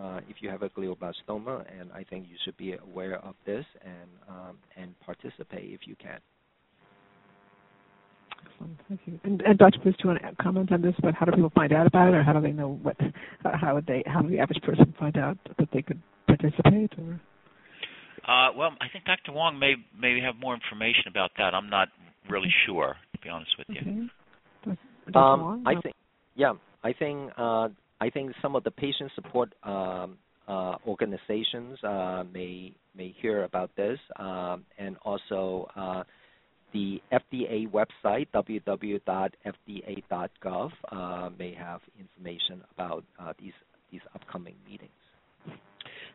[0.00, 3.64] uh, if you have a glioblastoma, and I think you should be aware of this
[3.84, 6.20] and um, and participate if you can.
[8.46, 9.18] Excellent, thank you.
[9.24, 9.80] And, and Dr.
[9.82, 10.94] Bruce, do you want to comment on this?
[11.02, 12.96] But how do people find out about it, or how do they know what?
[13.44, 14.04] Uh, how would they?
[14.06, 16.92] How does the average person find out that they could participate?
[16.98, 17.20] Or
[18.26, 19.32] uh, well, I think Dr.
[19.32, 21.54] Wong may maybe have more information about that.
[21.54, 21.88] I'm not
[22.30, 24.08] really sure, to be honest with you.
[24.66, 24.78] Okay.
[25.12, 25.18] Dr.
[25.18, 25.94] Um, I think,
[26.34, 26.52] yeah,
[26.84, 27.68] I think uh,
[28.00, 33.70] I think some of the patient support um, uh, organizations uh, may may hear about
[33.76, 36.04] this, um, and also uh,
[36.72, 39.00] the FDA website www.fda.gov
[40.92, 43.52] uh, may have information about uh, these
[43.90, 44.90] these upcoming meetings.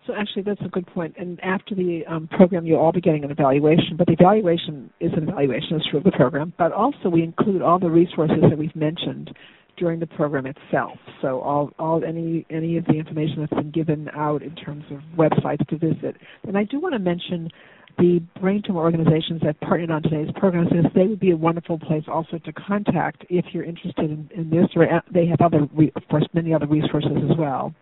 [0.06, 1.16] So actually, that's a good point.
[1.18, 3.96] And after the um, program, you'll all be getting an evaluation.
[3.98, 6.54] But the evaluation is an evaluation, it's of the program.
[6.58, 9.34] But also, we include all the resources that we've mentioned
[9.78, 10.98] during the program itself.
[11.22, 15.00] So all, all any any of the information that's been given out in terms of
[15.18, 16.16] websites to visit.
[16.48, 17.50] And I do want to mention
[17.98, 21.78] the brain tumor organizations that partnered on today's program since they would be a wonderful
[21.78, 26.08] place also to contact if you're interested in, in this or they have other of
[26.10, 27.74] course many other resources as well.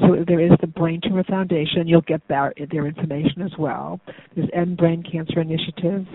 [0.00, 1.86] So there is the Brain Tumor Foundation.
[1.86, 4.00] You'll get their, their information as well.
[4.34, 6.06] There's End Brain Cancer Initiative,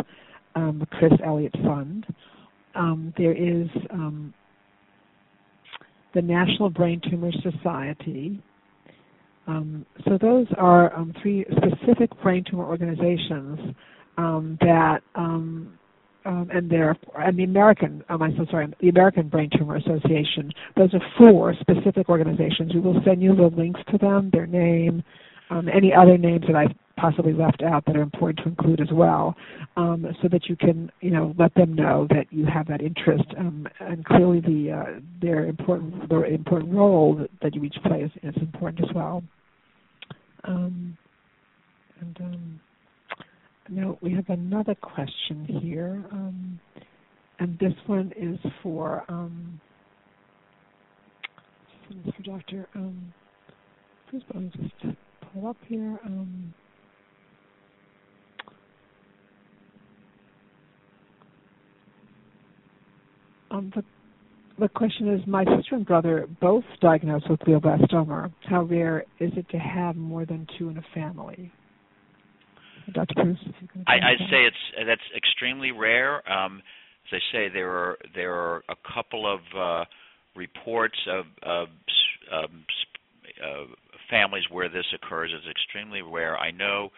[0.55, 2.05] um, the Chris Elliott Fund.
[2.75, 4.33] Um, there is um,
[6.13, 8.41] the National Brain Tumor Society.
[9.47, 13.75] Um, so those are um, three specific brain tumor organizations
[14.17, 15.77] um, that, um,
[16.25, 20.51] um, and they're and the American, um, I'm so sorry, the American Brain Tumor Association.
[20.75, 22.73] Those are four specific organizations.
[22.73, 25.03] We will send you the links to them, their name,
[25.73, 29.35] any other names that I've possibly left out that are important to include as well,
[29.75, 33.25] um, so that you can, you know, let them know that you have that interest.
[33.37, 38.01] Um, and clearly, the uh, their important their important role that, that you each play
[38.01, 39.23] is, is important as well.
[40.43, 40.97] Um,
[41.99, 42.19] and
[43.71, 46.59] now we have another question here, um,
[47.39, 49.59] and this one is for um,
[51.87, 52.67] for Dr.
[52.75, 53.13] Um,
[54.11, 54.97] first, me just
[55.33, 55.99] pull up here.
[56.05, 56.53] Um,
[63.51, 63.83] Um, the,
[64.59, 68.31] the question is, my sister and brother both diagnosed with glioblastoma.
[68.45, 71.51] How rare is it to have more than two in a family?
[72.93, 73.15] Dr.
[73.15, 73.39] Bruce,
[73.87, 76.27] I, I'd say it's that's extremely rare.
[76.31, 76.61] Um,
[77.11, 79.85] as I say, there are there are a couple of uh,
[80.35, 81.67] reports of, of
[82.31, 82.65] um,
[83.43, 83.65] uh,
[84.09, 85.31] families where this occurs.
[85.33, 86.37] It's extremely rare.
[86.37, 86.89] I know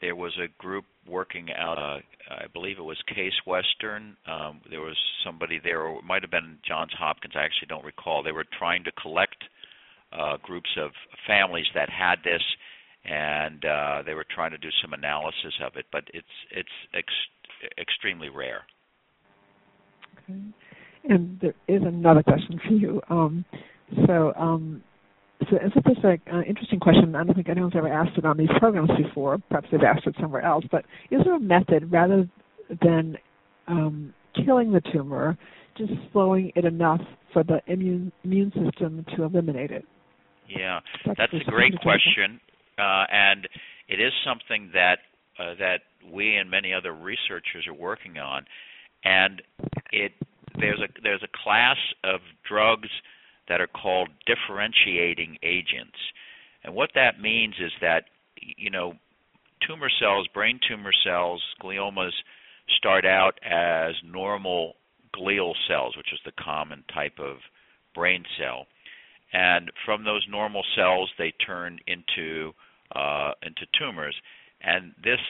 [0.00, 1.78] there was a group working out.
[1.78, 4.16] Uh, I believe it was Case Western.
[4.26, 7.34] Um, there was somebody there, or it might have been Johns Hopkins.
[7.36, 8.22] I actually don't recall.
[8.22, 9.36] They were trying to collect
[10.12, 10.90] uh, groups of
[11.26, 12.42] families that had this,
[13.04, 15.86] and uh, they were trying to do some analysis of it.
[15.90, 18.62] But it's it's ex- extremely rare.
[20.24, 20.40] Okay.
[21.08, 23.00] And there is another question for you.
[23.10, 23.44] Um,
[24.06, 24.82] so um,
[25.50, 27.14] so it's just an uh, interesting question.
[27.16, 29.38] I don't think anyone's ever asked it on these programs before.
[29.48, 30.64] Perhaps they've asked it somewhere else.
[30.70, 32.28] But is there a method, rather
[32.80, 33.16] than
[33.66, 35.36] um, killing the tumor,
[35.76, 37.00] just slowing it enough
[37.32, 39.84] for the immune immune system to eliminate it?
[40.48, 42.38] Yeah, that's, that's a great question,
[42.78, 43.48] uh, and
[43.88, 44.98] it is something that
[45.38, 48.44] uh, that we and many other researchers are working on.
[49.04, 49.42] And
[49.90, 50.12] it
[50.58, 52.88] there's a there's a class of drugs
[53.48, 55.98] that are called differentiating agents,
[56.64, 58.04] and what that means is that
[58.40, 58.94] you know
[59.66, 62.12] tumor cells, brain tumor cells, gliomas
[62.76, 64.74] start out as normal
[65.14, 67.38] glial cells, which is the common type of
[67.94, 68.66] brain cell.
[69.32, 72.52] And from those normal cells, they turn into
[72.94, 74.14] uh, into tumors.
[74.62, 75.20] And this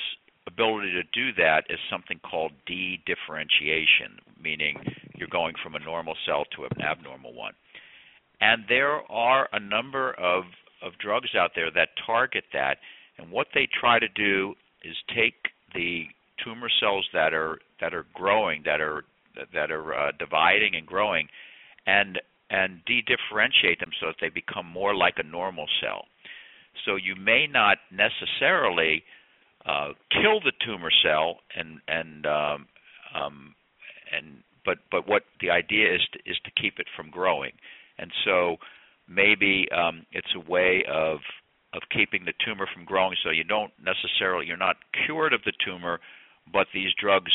[0.46, 4.76] ability to do that is something called de-differentiation, meaning
[5.14, 7.52] you're going from a normal cell to an abnormal one.
[8.40, 10.44] And there are a number of,
[10.82, 12.78] of drugs out there that target that.
[13.18, 15.34] And what they try to do is take
[15.74, 16.06] the
[16.44, 19.04] tumor cells that are that are growing, that are
[19.54, 21.28] that are uh, dividing and growing,
[21.86, 22.20] and
[22.52, 26.04] and de-differentiate them so that they become more like a normal cell.
[26.84, 29.02] So you may not necessarily
[29.66, 32.66] uh, kill the tumor cell, and and um,
[33.14, 33.54] um,
[34.14, 37.52] and but but what the idea is to, is to keep it from growing,
[37.98, 38.56] and so
[39.08, 41.18] maybe um, it's a way of
[41.74, 43.16] of keeping the tumor from growing.
[43.22, 44.76] So you don't necessarily you're not
[45.06, 46.00] cured of the tumor,
[46.52, 47.32] but these drugs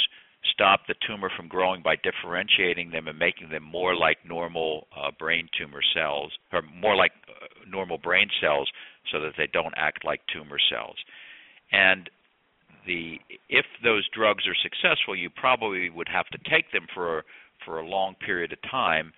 [0.54, 5.12] stop the tumor from growing by differentiating them and making them more like normal uh,
[5.18, 8.70] brain tumor cells, or more like uh, normal brain cells,
[9.12, 10.96] so that they don't act like tumor cells.
[11.72, 12.10] And
[12.86, 13.20] the
[13.50, 17.24] if those drugs are successful, you probably would have to take them for
[17.66, 19.12] for a long period of time,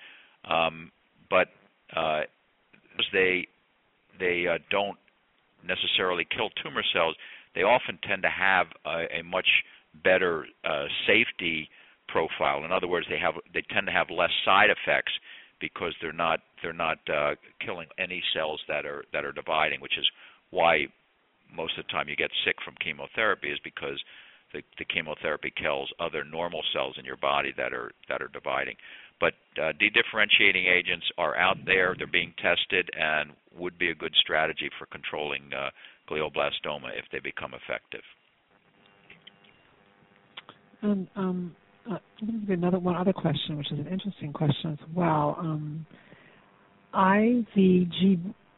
[0.50, 0.92] um,
[1.30, 1.48] but
[1.96, 2.22] uh,
[3.14, 3.48] they
[4.20, 4.98] they uh, don't
[5.66, 7.16] necessarily kill tumor cells.
[7.56, 9.48] They often tend to have a, a much
[10.04, 11.70] better uh, safety
[12.08, 12.64] profile.
[12.66, 15.12] In other words, they have they tend to have less side effects
[15.60, 19.98] because they're not they're not uh, killing any cells that are that are dividing, which
[19.98, 20.06] is
[20.52, 20.88] why
[21.54, 24.02] most of the time you get sick from chemotherapy is because
[24.54, 28.76] the, the chemotherapy kills other normal cells in your body that are that are dividing.
[29.20, 34.14] But uh, de-differentiating agents are out there; they're being tested and would be a good
[34.16, 35.70] strategy for controlling uh,
[36.10, 38.02] glioblastoma if they become effective.
[40.82, 41.56] And um,
[41.90, 41.98] uh,
[42.48, 45.36] another one other question, which is an interesting question as well.
[45.40, 45.86] Um,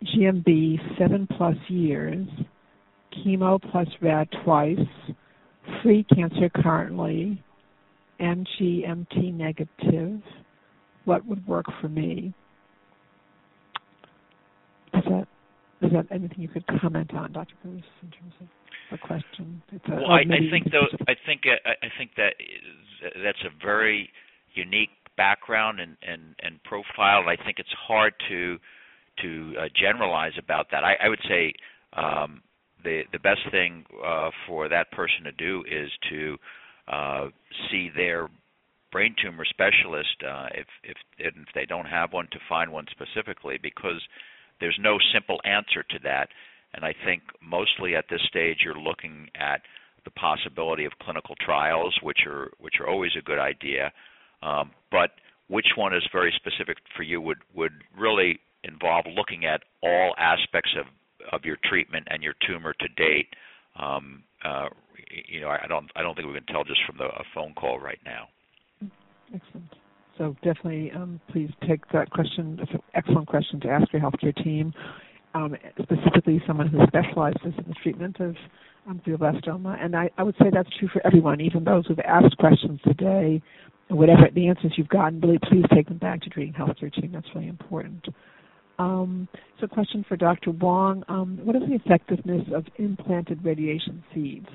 [0.03, 2.27] GMB seven plus years,
[3.13, 4.79] chemo plus rad twice,
[5.81, 7.41] free cancer currently,
[8.19, 10.21] MGMT negative.
[11.05, 12.33] What would work for me?
[14.93, 15.27] Is that
[15.81, 17.55] is that anything you could comment on, Dr.
[17.63, 18.47] Bruce, in terms of
[18.91, 19.61] a question?
[19.71, 22.33] It's a, well, I, I think though I think uh, I think that
[23.23, 24.09] that's a very
[24.53, 28.57] unique background and, and, and profile, and I think it's hard to
[29.21, 30.83] to uh, generalize about that.
[30.83, 31.53] I, I would say
[31.93, 32.41] um,
[32.83, 36.37] the the best thing uh, for that person to do is to
[36.87, 37.27] uh,
[37.69, 38.29] see their
[38.91, 43.57] brain tumor specialist uh, if if if they don't have one to find one specifically
[43.61, 44.01] because
[44.59, 46.29] there's no simple answer to that.
[46.73, 49.61] And I think mostly at this stage you're looking at
[50.05, 53.91] the possibility of clinical trials, which are which are always a good idea.
[54.41, 55.11] Um, but
[55.47, 60.71] which one is very specific for you would would really involve looking at all aspects
[60.79, 60.85] of
[61.31, 63.27] of your treatment and your tumor to date.
[63.79, 64.69] Um, uh,
[65.27, 67.53] you know, I don't I don't think we can tell just from the a phone
[67.53, 68.27] call right now.
[69.33, 69.73] Excellent.
[70.17, 72.59] So definitely, um, please take that question.
[72.61, 74.73] It's an excellent question to ask your healthcare team,
[75.33, 78.35] um, specifically someone who specializes in the treatment of
[78.87, 79.83] um, glioblastoma.
[79.83, 83.41] And I, I would say that's true for everyone, even those who've asked questions today.
[83.89, 87.11] Whatever the answers you've gotten, really please take them back to treating healthcare team.
[87.13, 88.05] That's really important.
[88.79, 89.27] Um,
[89.59, 90.51] so, question for Dr.
[90.51, 94.47] Wong: um, What is the effectiveness of implanted radiation seeds?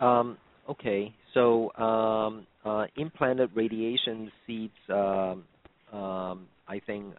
[0.00, 0.36] Um,
[0.68, 5.44] okay, so um, uh, implanted radiation seeds, um,
[5.92, 7.14] um, I think,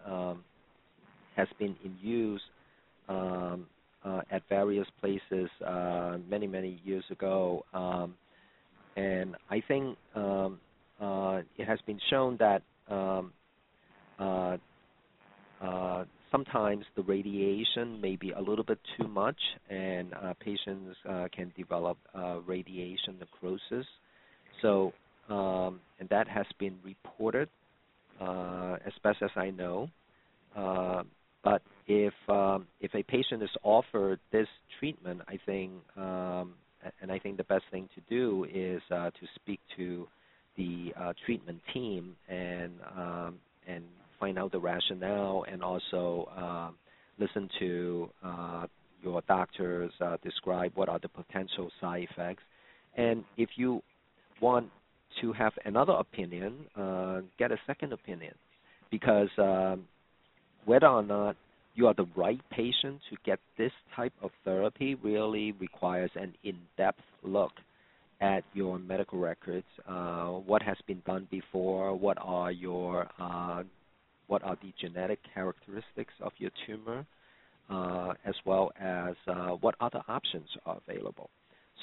[1.36, 2.42] has been in use
[3.10, 3.68] um,
[4.04, 7.64] uh, at various places uh, many, many years ago.
[7.74, 8.16] Um,
[8.96, 10.60] and I think um,
[11.00, 12.62] uh, it has been shown that
[14.22, 14.58] uh,
[15.62, 19.38] uh, sometimes the radiation may be a little bit too much,
[19.70, 20.96] and uh, patients
[21.36, 21.98] can develop
[22.46, 23.86] radiation necrosis.
[24.62, 24.94] So,
[25.30, 27.50] um, and that has been reported,
[28.20, 29.90] as best as I know.
[31.44, 34.48] But if um, if a patient is offered this
[34.80, 39.10] treatment, I think, um, and and I think the best thing to do is uh,
[39.10, 40.08] to speak to
[40.58, 43.84] the uh, treatment team and um, and
[44.20, 46.70] find out the rationale, and also uh,
[47.20, 48.68] listen to uh,
[49.02, 52.44] your doctors uh, describe what are the potential side effects.
[52.96, 53.82] And if you
[54.40, 54.70] want
[55.22, 58.36] to have another opinion, uh, get a second opinion,
[58.92, 59.86] because um,
[60.66, 61.36] whether or not
[61.76, 67.02] you are the right patient to get this type of therapy really requires an in-depth
[67.24, 67.52] look
[68.20, 73.64] at your medical records, uh, what has been done before, what are your uh,
[74.28, 77.06] what are the genetic characteristics of your tumor,
[77.70, 81.30] uh, as well as uh, what other options are available.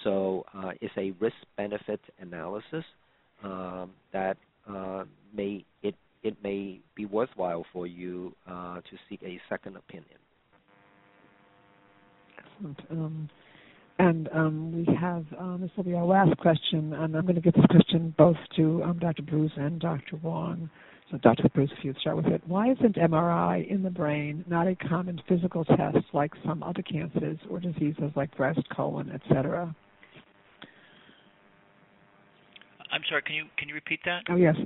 [0.02, 2.84] So uh, it's a risk-benefit analysis
[3.42, 5.04] um, that uh,
[5.34, 10.18] may it it may be worthwhile for you to seek a second opinion.
[12.38, 12.80] Excellent.
[12.90, 13.30] Um,
[13.98, 17.40] and um, we have um, this will be our last question, and I'm going to
[17.40, 19.22] give this question both to um, Dr.
[19.22, 20.16] Bruce and Dr.
[20.22, 20.70] Wong.
[21.10, 21.48] So, Dr.
[21.54, 22.42] Bruce, if you'd start with it.
[22.46, 27.38] Why isn't MRI in the brain not a common physical test like some other cancers
[27.50, 29.74] or diseases like breast, colon, etc.?
[32.92, 33.22] I'm sorry.
[33.22, 34.22] Can you can you repeat that?
[34.28, 34.56] Oh yes.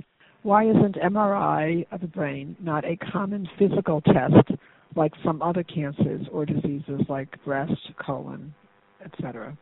[0.43, 4.51] Why isn't MRI of the brain not a common physical test
[4.95, 7.71] like some other cancers or diseases like breast,
[8.05, 8.53] colon,
[9.03, 9.57] etc.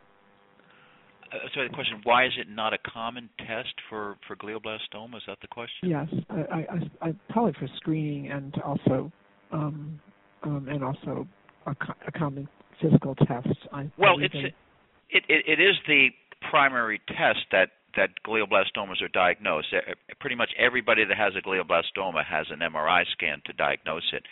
[1.32, 5.16] Uh, sorry, the question: Why is it not a common test for for glioblastoma?
[5.16, 5.88] Is that the question?
[5.88, 9.10] Yes, I, I, I probably for screening and also
[9.52, 10.00] um,
[10.42, 11.26] um, and also
[11.66, 11.70] a,
[12.06, 12.48] a, common
[12.80, 13.48] physical test.
[13.72, 14.54] I well, it's it,
[15.10, 16.08] it it is the
[16.50, 19.68] primary test that that glioblastomas are diagnosed.
[20.20, 24.24] Pretty much everybody that has a glioblastoma has an MRI scan to diagnose it.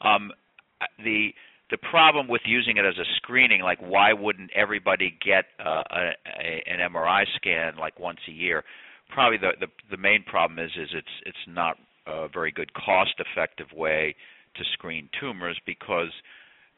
[0.00, 0.32] Um,
[0.98, 1.30] the
[1.70, 6.10] the problem with using it as a screening, like why wouldn't everybody get uh, a,
[6.38, 8.62] a, an MRI scan like once a year?
[9.08, 11.76] Probably the, the the main problem is is it's it's not
[12.06, 14.14] a very good cost effective way
[14.56, 16.10] to screen tumors because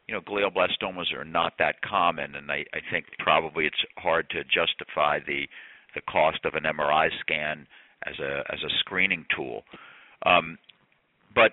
[0.07, 4.45] you know glioblastomas are not that common, and I, I think probably it's hard to
[4.45, 5.49] justify the
[5.95, 7.67] the cost of an MRI scan
[8.07, 9.63] as a as a screening tool.
[10.27, 10.59] Um,
[11.35, 11.53] but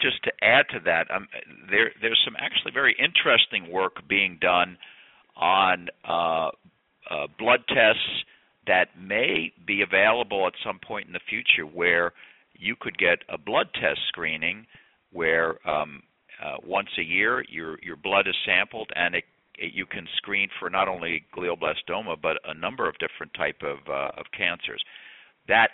[0.00, 1.28] just to add to that, um,
[1.70, 4.78] there there's some actually very interesting work being done
[5.36, 6.48] on uh,
[7.10, 8.24] uh, blood tests
[8.66, 12.12] that may be available at some point in the future, where
[12.54, 14.66] you could get a blood test screening,
[15.12, 16.02] where um,
[16.42, 19.24] uh, once a year your your blood is sampled and it,
[19.60, 24.18] you can screen for not only glioblastoma but a number of different type of uh,
[24.18, 24.82] of cancers.
[25.48, 25.70] That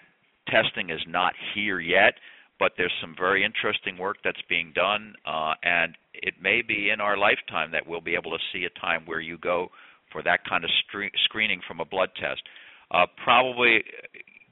[0.48, 2.14] testing is not here yet
[2.58, 7.00] but there's some very interesting work that's being done, uh, and it may be in
[7.00, 9.68] our lifetime that we'll be able to see a time where you go
[10.10, 12.42] for that kind of stre- screening from a blood test.
[12.90, 13.84] Uh, probably,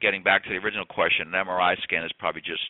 [0.01, 2.69] getting back to the original question, an MRI scan is probably just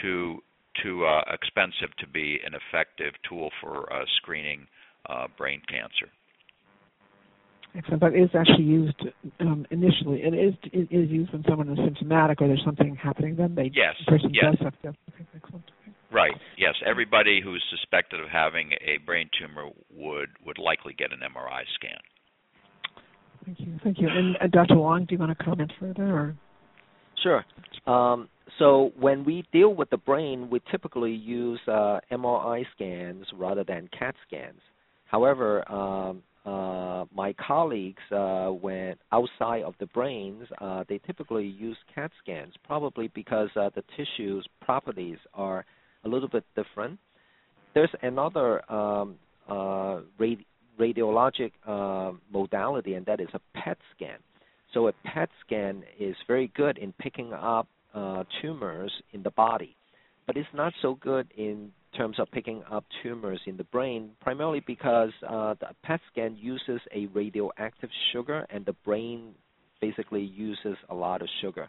[0.00, 0.38] too
[0.82, 4.64] too uh, expensive to be an effective tool for uh, screening
[5.08, 6.10] uh, brain cancer.
[7.76, 9.00] Excellent, but it is actually used
[9.40, 10.22] um, initially.
[10.22, 13.36] It is it is used when someone is symptomatic or there's something happening.
[13.36, 14.56] Then they yes, the person yes.
[14.56, 14.88] does have to.
[14.88, 15.70] Okay, excellent.
[16.10, 16.32] Right.
[16.56, 16.74] Yes.
[16.86, 21.98] Everybody who's suspected of having a brain tumor would would likely get an MRI scan.
[23.44, 23.78] Thank you.
[23.84, 24.08] Thank you.
[24.08, 24.76] And uh, Dr.
[24.76, 26.04] Wong, do you want to comment further?
[26.04, 26.36] Or?
[27.22, 27.44] Sure.
[27.86, 28.28] Um,
[28.58, 33.88] so when we deal with the brain, we typically use uh, MRI scans rather than
[33.96, 34.60] CAT scans.
[35.08, 41.76] However, um, uh, my colleagues, uh, when outside of the brains, uh, they typically use
[41.94, 45.64] CAT scans, probably because uh, the tissue's properties are
[46.04, 46.98] a little bit different.
[47.74, 49.16] There's another um,
[49.48, 50.44] uh, radi-
[50.78, 54.18] radiologic uh, modality, and that is a PET scan.
[54.74, 57.66] So a PET scan is very good in picking up
[58.40, 59.74] tumors in the body,
[60.26, 64.62] but it's not so good in terms of picking up tumors in the brain, primarily
[64.66, 69.34] because uh, the PET scan uses a radioactive sugar, and the brain
[69.80, 71.68] basically uses a lot of sugar.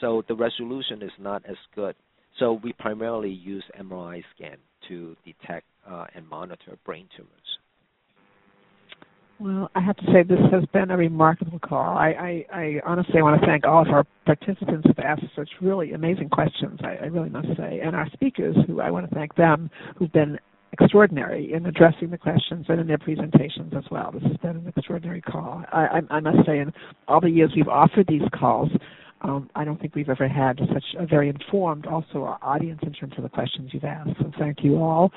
[0.00, 1.94] So the resolution is not as good.
[2.38, 4.58] So we primarily use MRI scan
[4.88, 7.30] to detect uh, and monitor brain tumors.
[9.38, 11.98] Well, I have to say this has been a remarkable call.
[11.98, 15.92] I, I, I honestly want to thank all of our participants who've asked such really
[15.92, 16.80] amazing questions.
[16.82, 20.12] I, I really must say, and our speakers, who I want to thank them, who've
[20.12, 20.38] been
[20.72, 24.10] extraordinary in addressing the questions and in their presentations as well.
[24.10, 25.62] This has been an extraordinary call.
[25.70, 26.72] I, I, I must say, in
[27.06, 28.70] all the years we've offered these calls,
[29.22, 32.92] um, I don't think we've ever had such a very informed, also our audience in
[32.92, 34.10] terms of the questions you've asked.
[34.18, 35.10] So thank you all.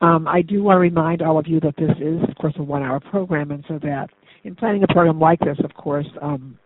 [0.00, 2.62] Um, I do want to remind all of you that this is, of course, a
[2.62, 4.08] one-hour program, and so that
[4.44, 6.58] in planning a program like this, of course, um,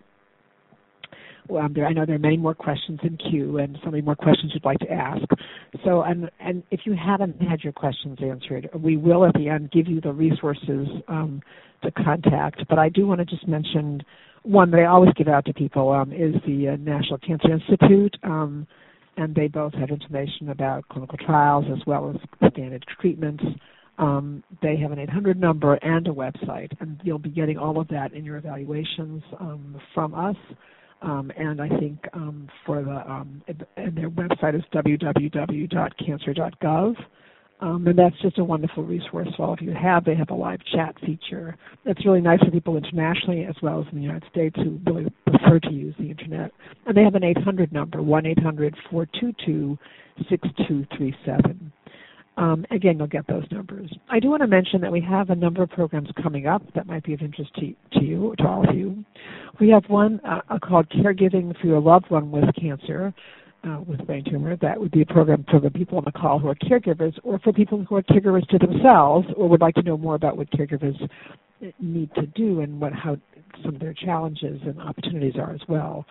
[1.56, 4.16] um, there, I know there are many more questions in queue, and so many more
[4.16, 5.24] questions you'd like to ask.
[5.84, 9.70] So, and and if you haven't had your questions answered, we will at the end
[9.70, 11.40] give you the resources um,
[11.82, 12.64] to contact.
[12.68, 14.02] But I do want to just mention
[14.42, 18.16] one that I always give out to people um, is the uh, National Cancer Institute,
[18.22, 18.66] um,
[19.16, 22.16] and they both have information about clinical trials as well as
[22.52, 23.42] standard treatments.
[23.98, 27.88] Um, they have an 800 number and a website, and you'll be getting all of
[27.88, 30.36] that in your evaluations um, from us.
[31.02, 33.04] Um, and I think um, for the
[33.76, 36.96] and their website is www.cancer.gov.
[37.60, 40.04] Um, and that's just a wonderful resource for all of you have.
[40.04, 41.56] They have a live chat feature.
[41.84, 45.12] That's really nice for people internationally as well as in the United States who really
[45.26, 46.52] prefer to use the internet.
[46.86, 49.76] And they have an 800 number, 1 800 422
[50.28, 51.72] 6237.
[52.36, 53.92] Um, again, you'll get those numbers.
[54.08, 56.86] I do want to mention that we have a number of programs coming up that
[56.86, 59.04] might be of interest to, to you, to all of you.
[59.58, 63.12] We have one uh, called Caregiving for Your Loved One with Cancer,
[63.64, 64.56] uh, with brain tumor.
[64.56, 67.38] That would be a program for the people on the call who are caregivers, or
[67.40, 70.50] for people who are caregivers to themselves, or would like to know more about what
[70.50, 70.96] caregivers
[71.80, 73.16] need to do and what how
[73.64, 76.06] some of their challenges and opportunities are as well.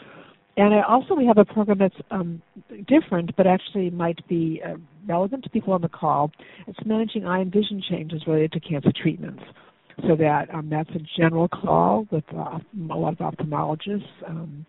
[0.58, 2.42] And I also we have a program that's um,
[2.88, 4.76] different, but actually might be uh,
[5.06, 6.32] relevant to people on the call.
[6.66, 9.44] It's managing eye and vision changes related to cancer treatments.
[10.08, 14.06] So that um, that's a general call with uh, a lot of ophthalmologists.
[14.28, 14.66] Um,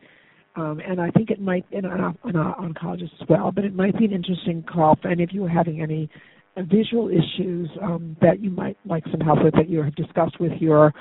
[0.56, 4.04] um, and I think it might, and an, oncologist as well, but it might be
[4.04, 6.08] an interesting call for any of you having any
[6.64, 10.52] visual issues um, that you might like some help with that you have discussed with
[10.60, 10.92] your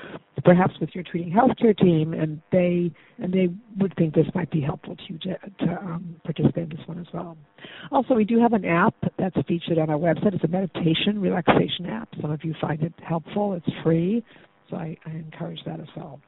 [0.44, 4.60] perhaps with your treating healthcare team and they and they would think this might be
[4.60, 7.36] helpful to you to, to um, participate in this one as well.
[7.90, 10.34] Also, we do have an app that's featured on our website.
[10.34, 12.08] It's a meditation relaxation app.
[12.20, 13.54] Some of you find it helpful.
[13.54, 14.24] It's free,
[14.70, 16.20] so I, I encourage that as well.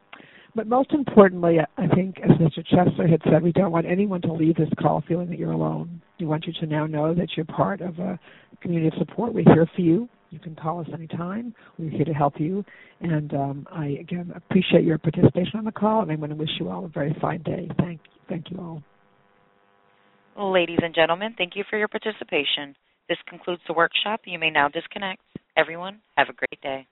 [0.55, 2.64] But most importantly, I think, as Mr.
[2.66, 6.03] Chesler had said, we don't want anyone to leave this call feeling that you're alone.
[6.18, 8.18] We want you to now know that you're part of a
[8.61, 9.32] community of support.
[9.32, 10.09] We're here for you.
[10.30, 11.55] You can call us anytime.
[11.78, 12.64] We're here to help you.
[13.01, 16.51] And um, I, again, appreciate your participation on the call, and I want to wish
[16.59, 17.68] you all a very fine day.
[17.78, 18.82] Thank, thank you all.
[20.53, 22.74] Ladies and gentlemen, thank you for your participation.
[23.09, 24.20] This concludes the workshop.
[24.24, 25.22] You may now disconnect.
[25.57, 26.86] Everyone, have a great day.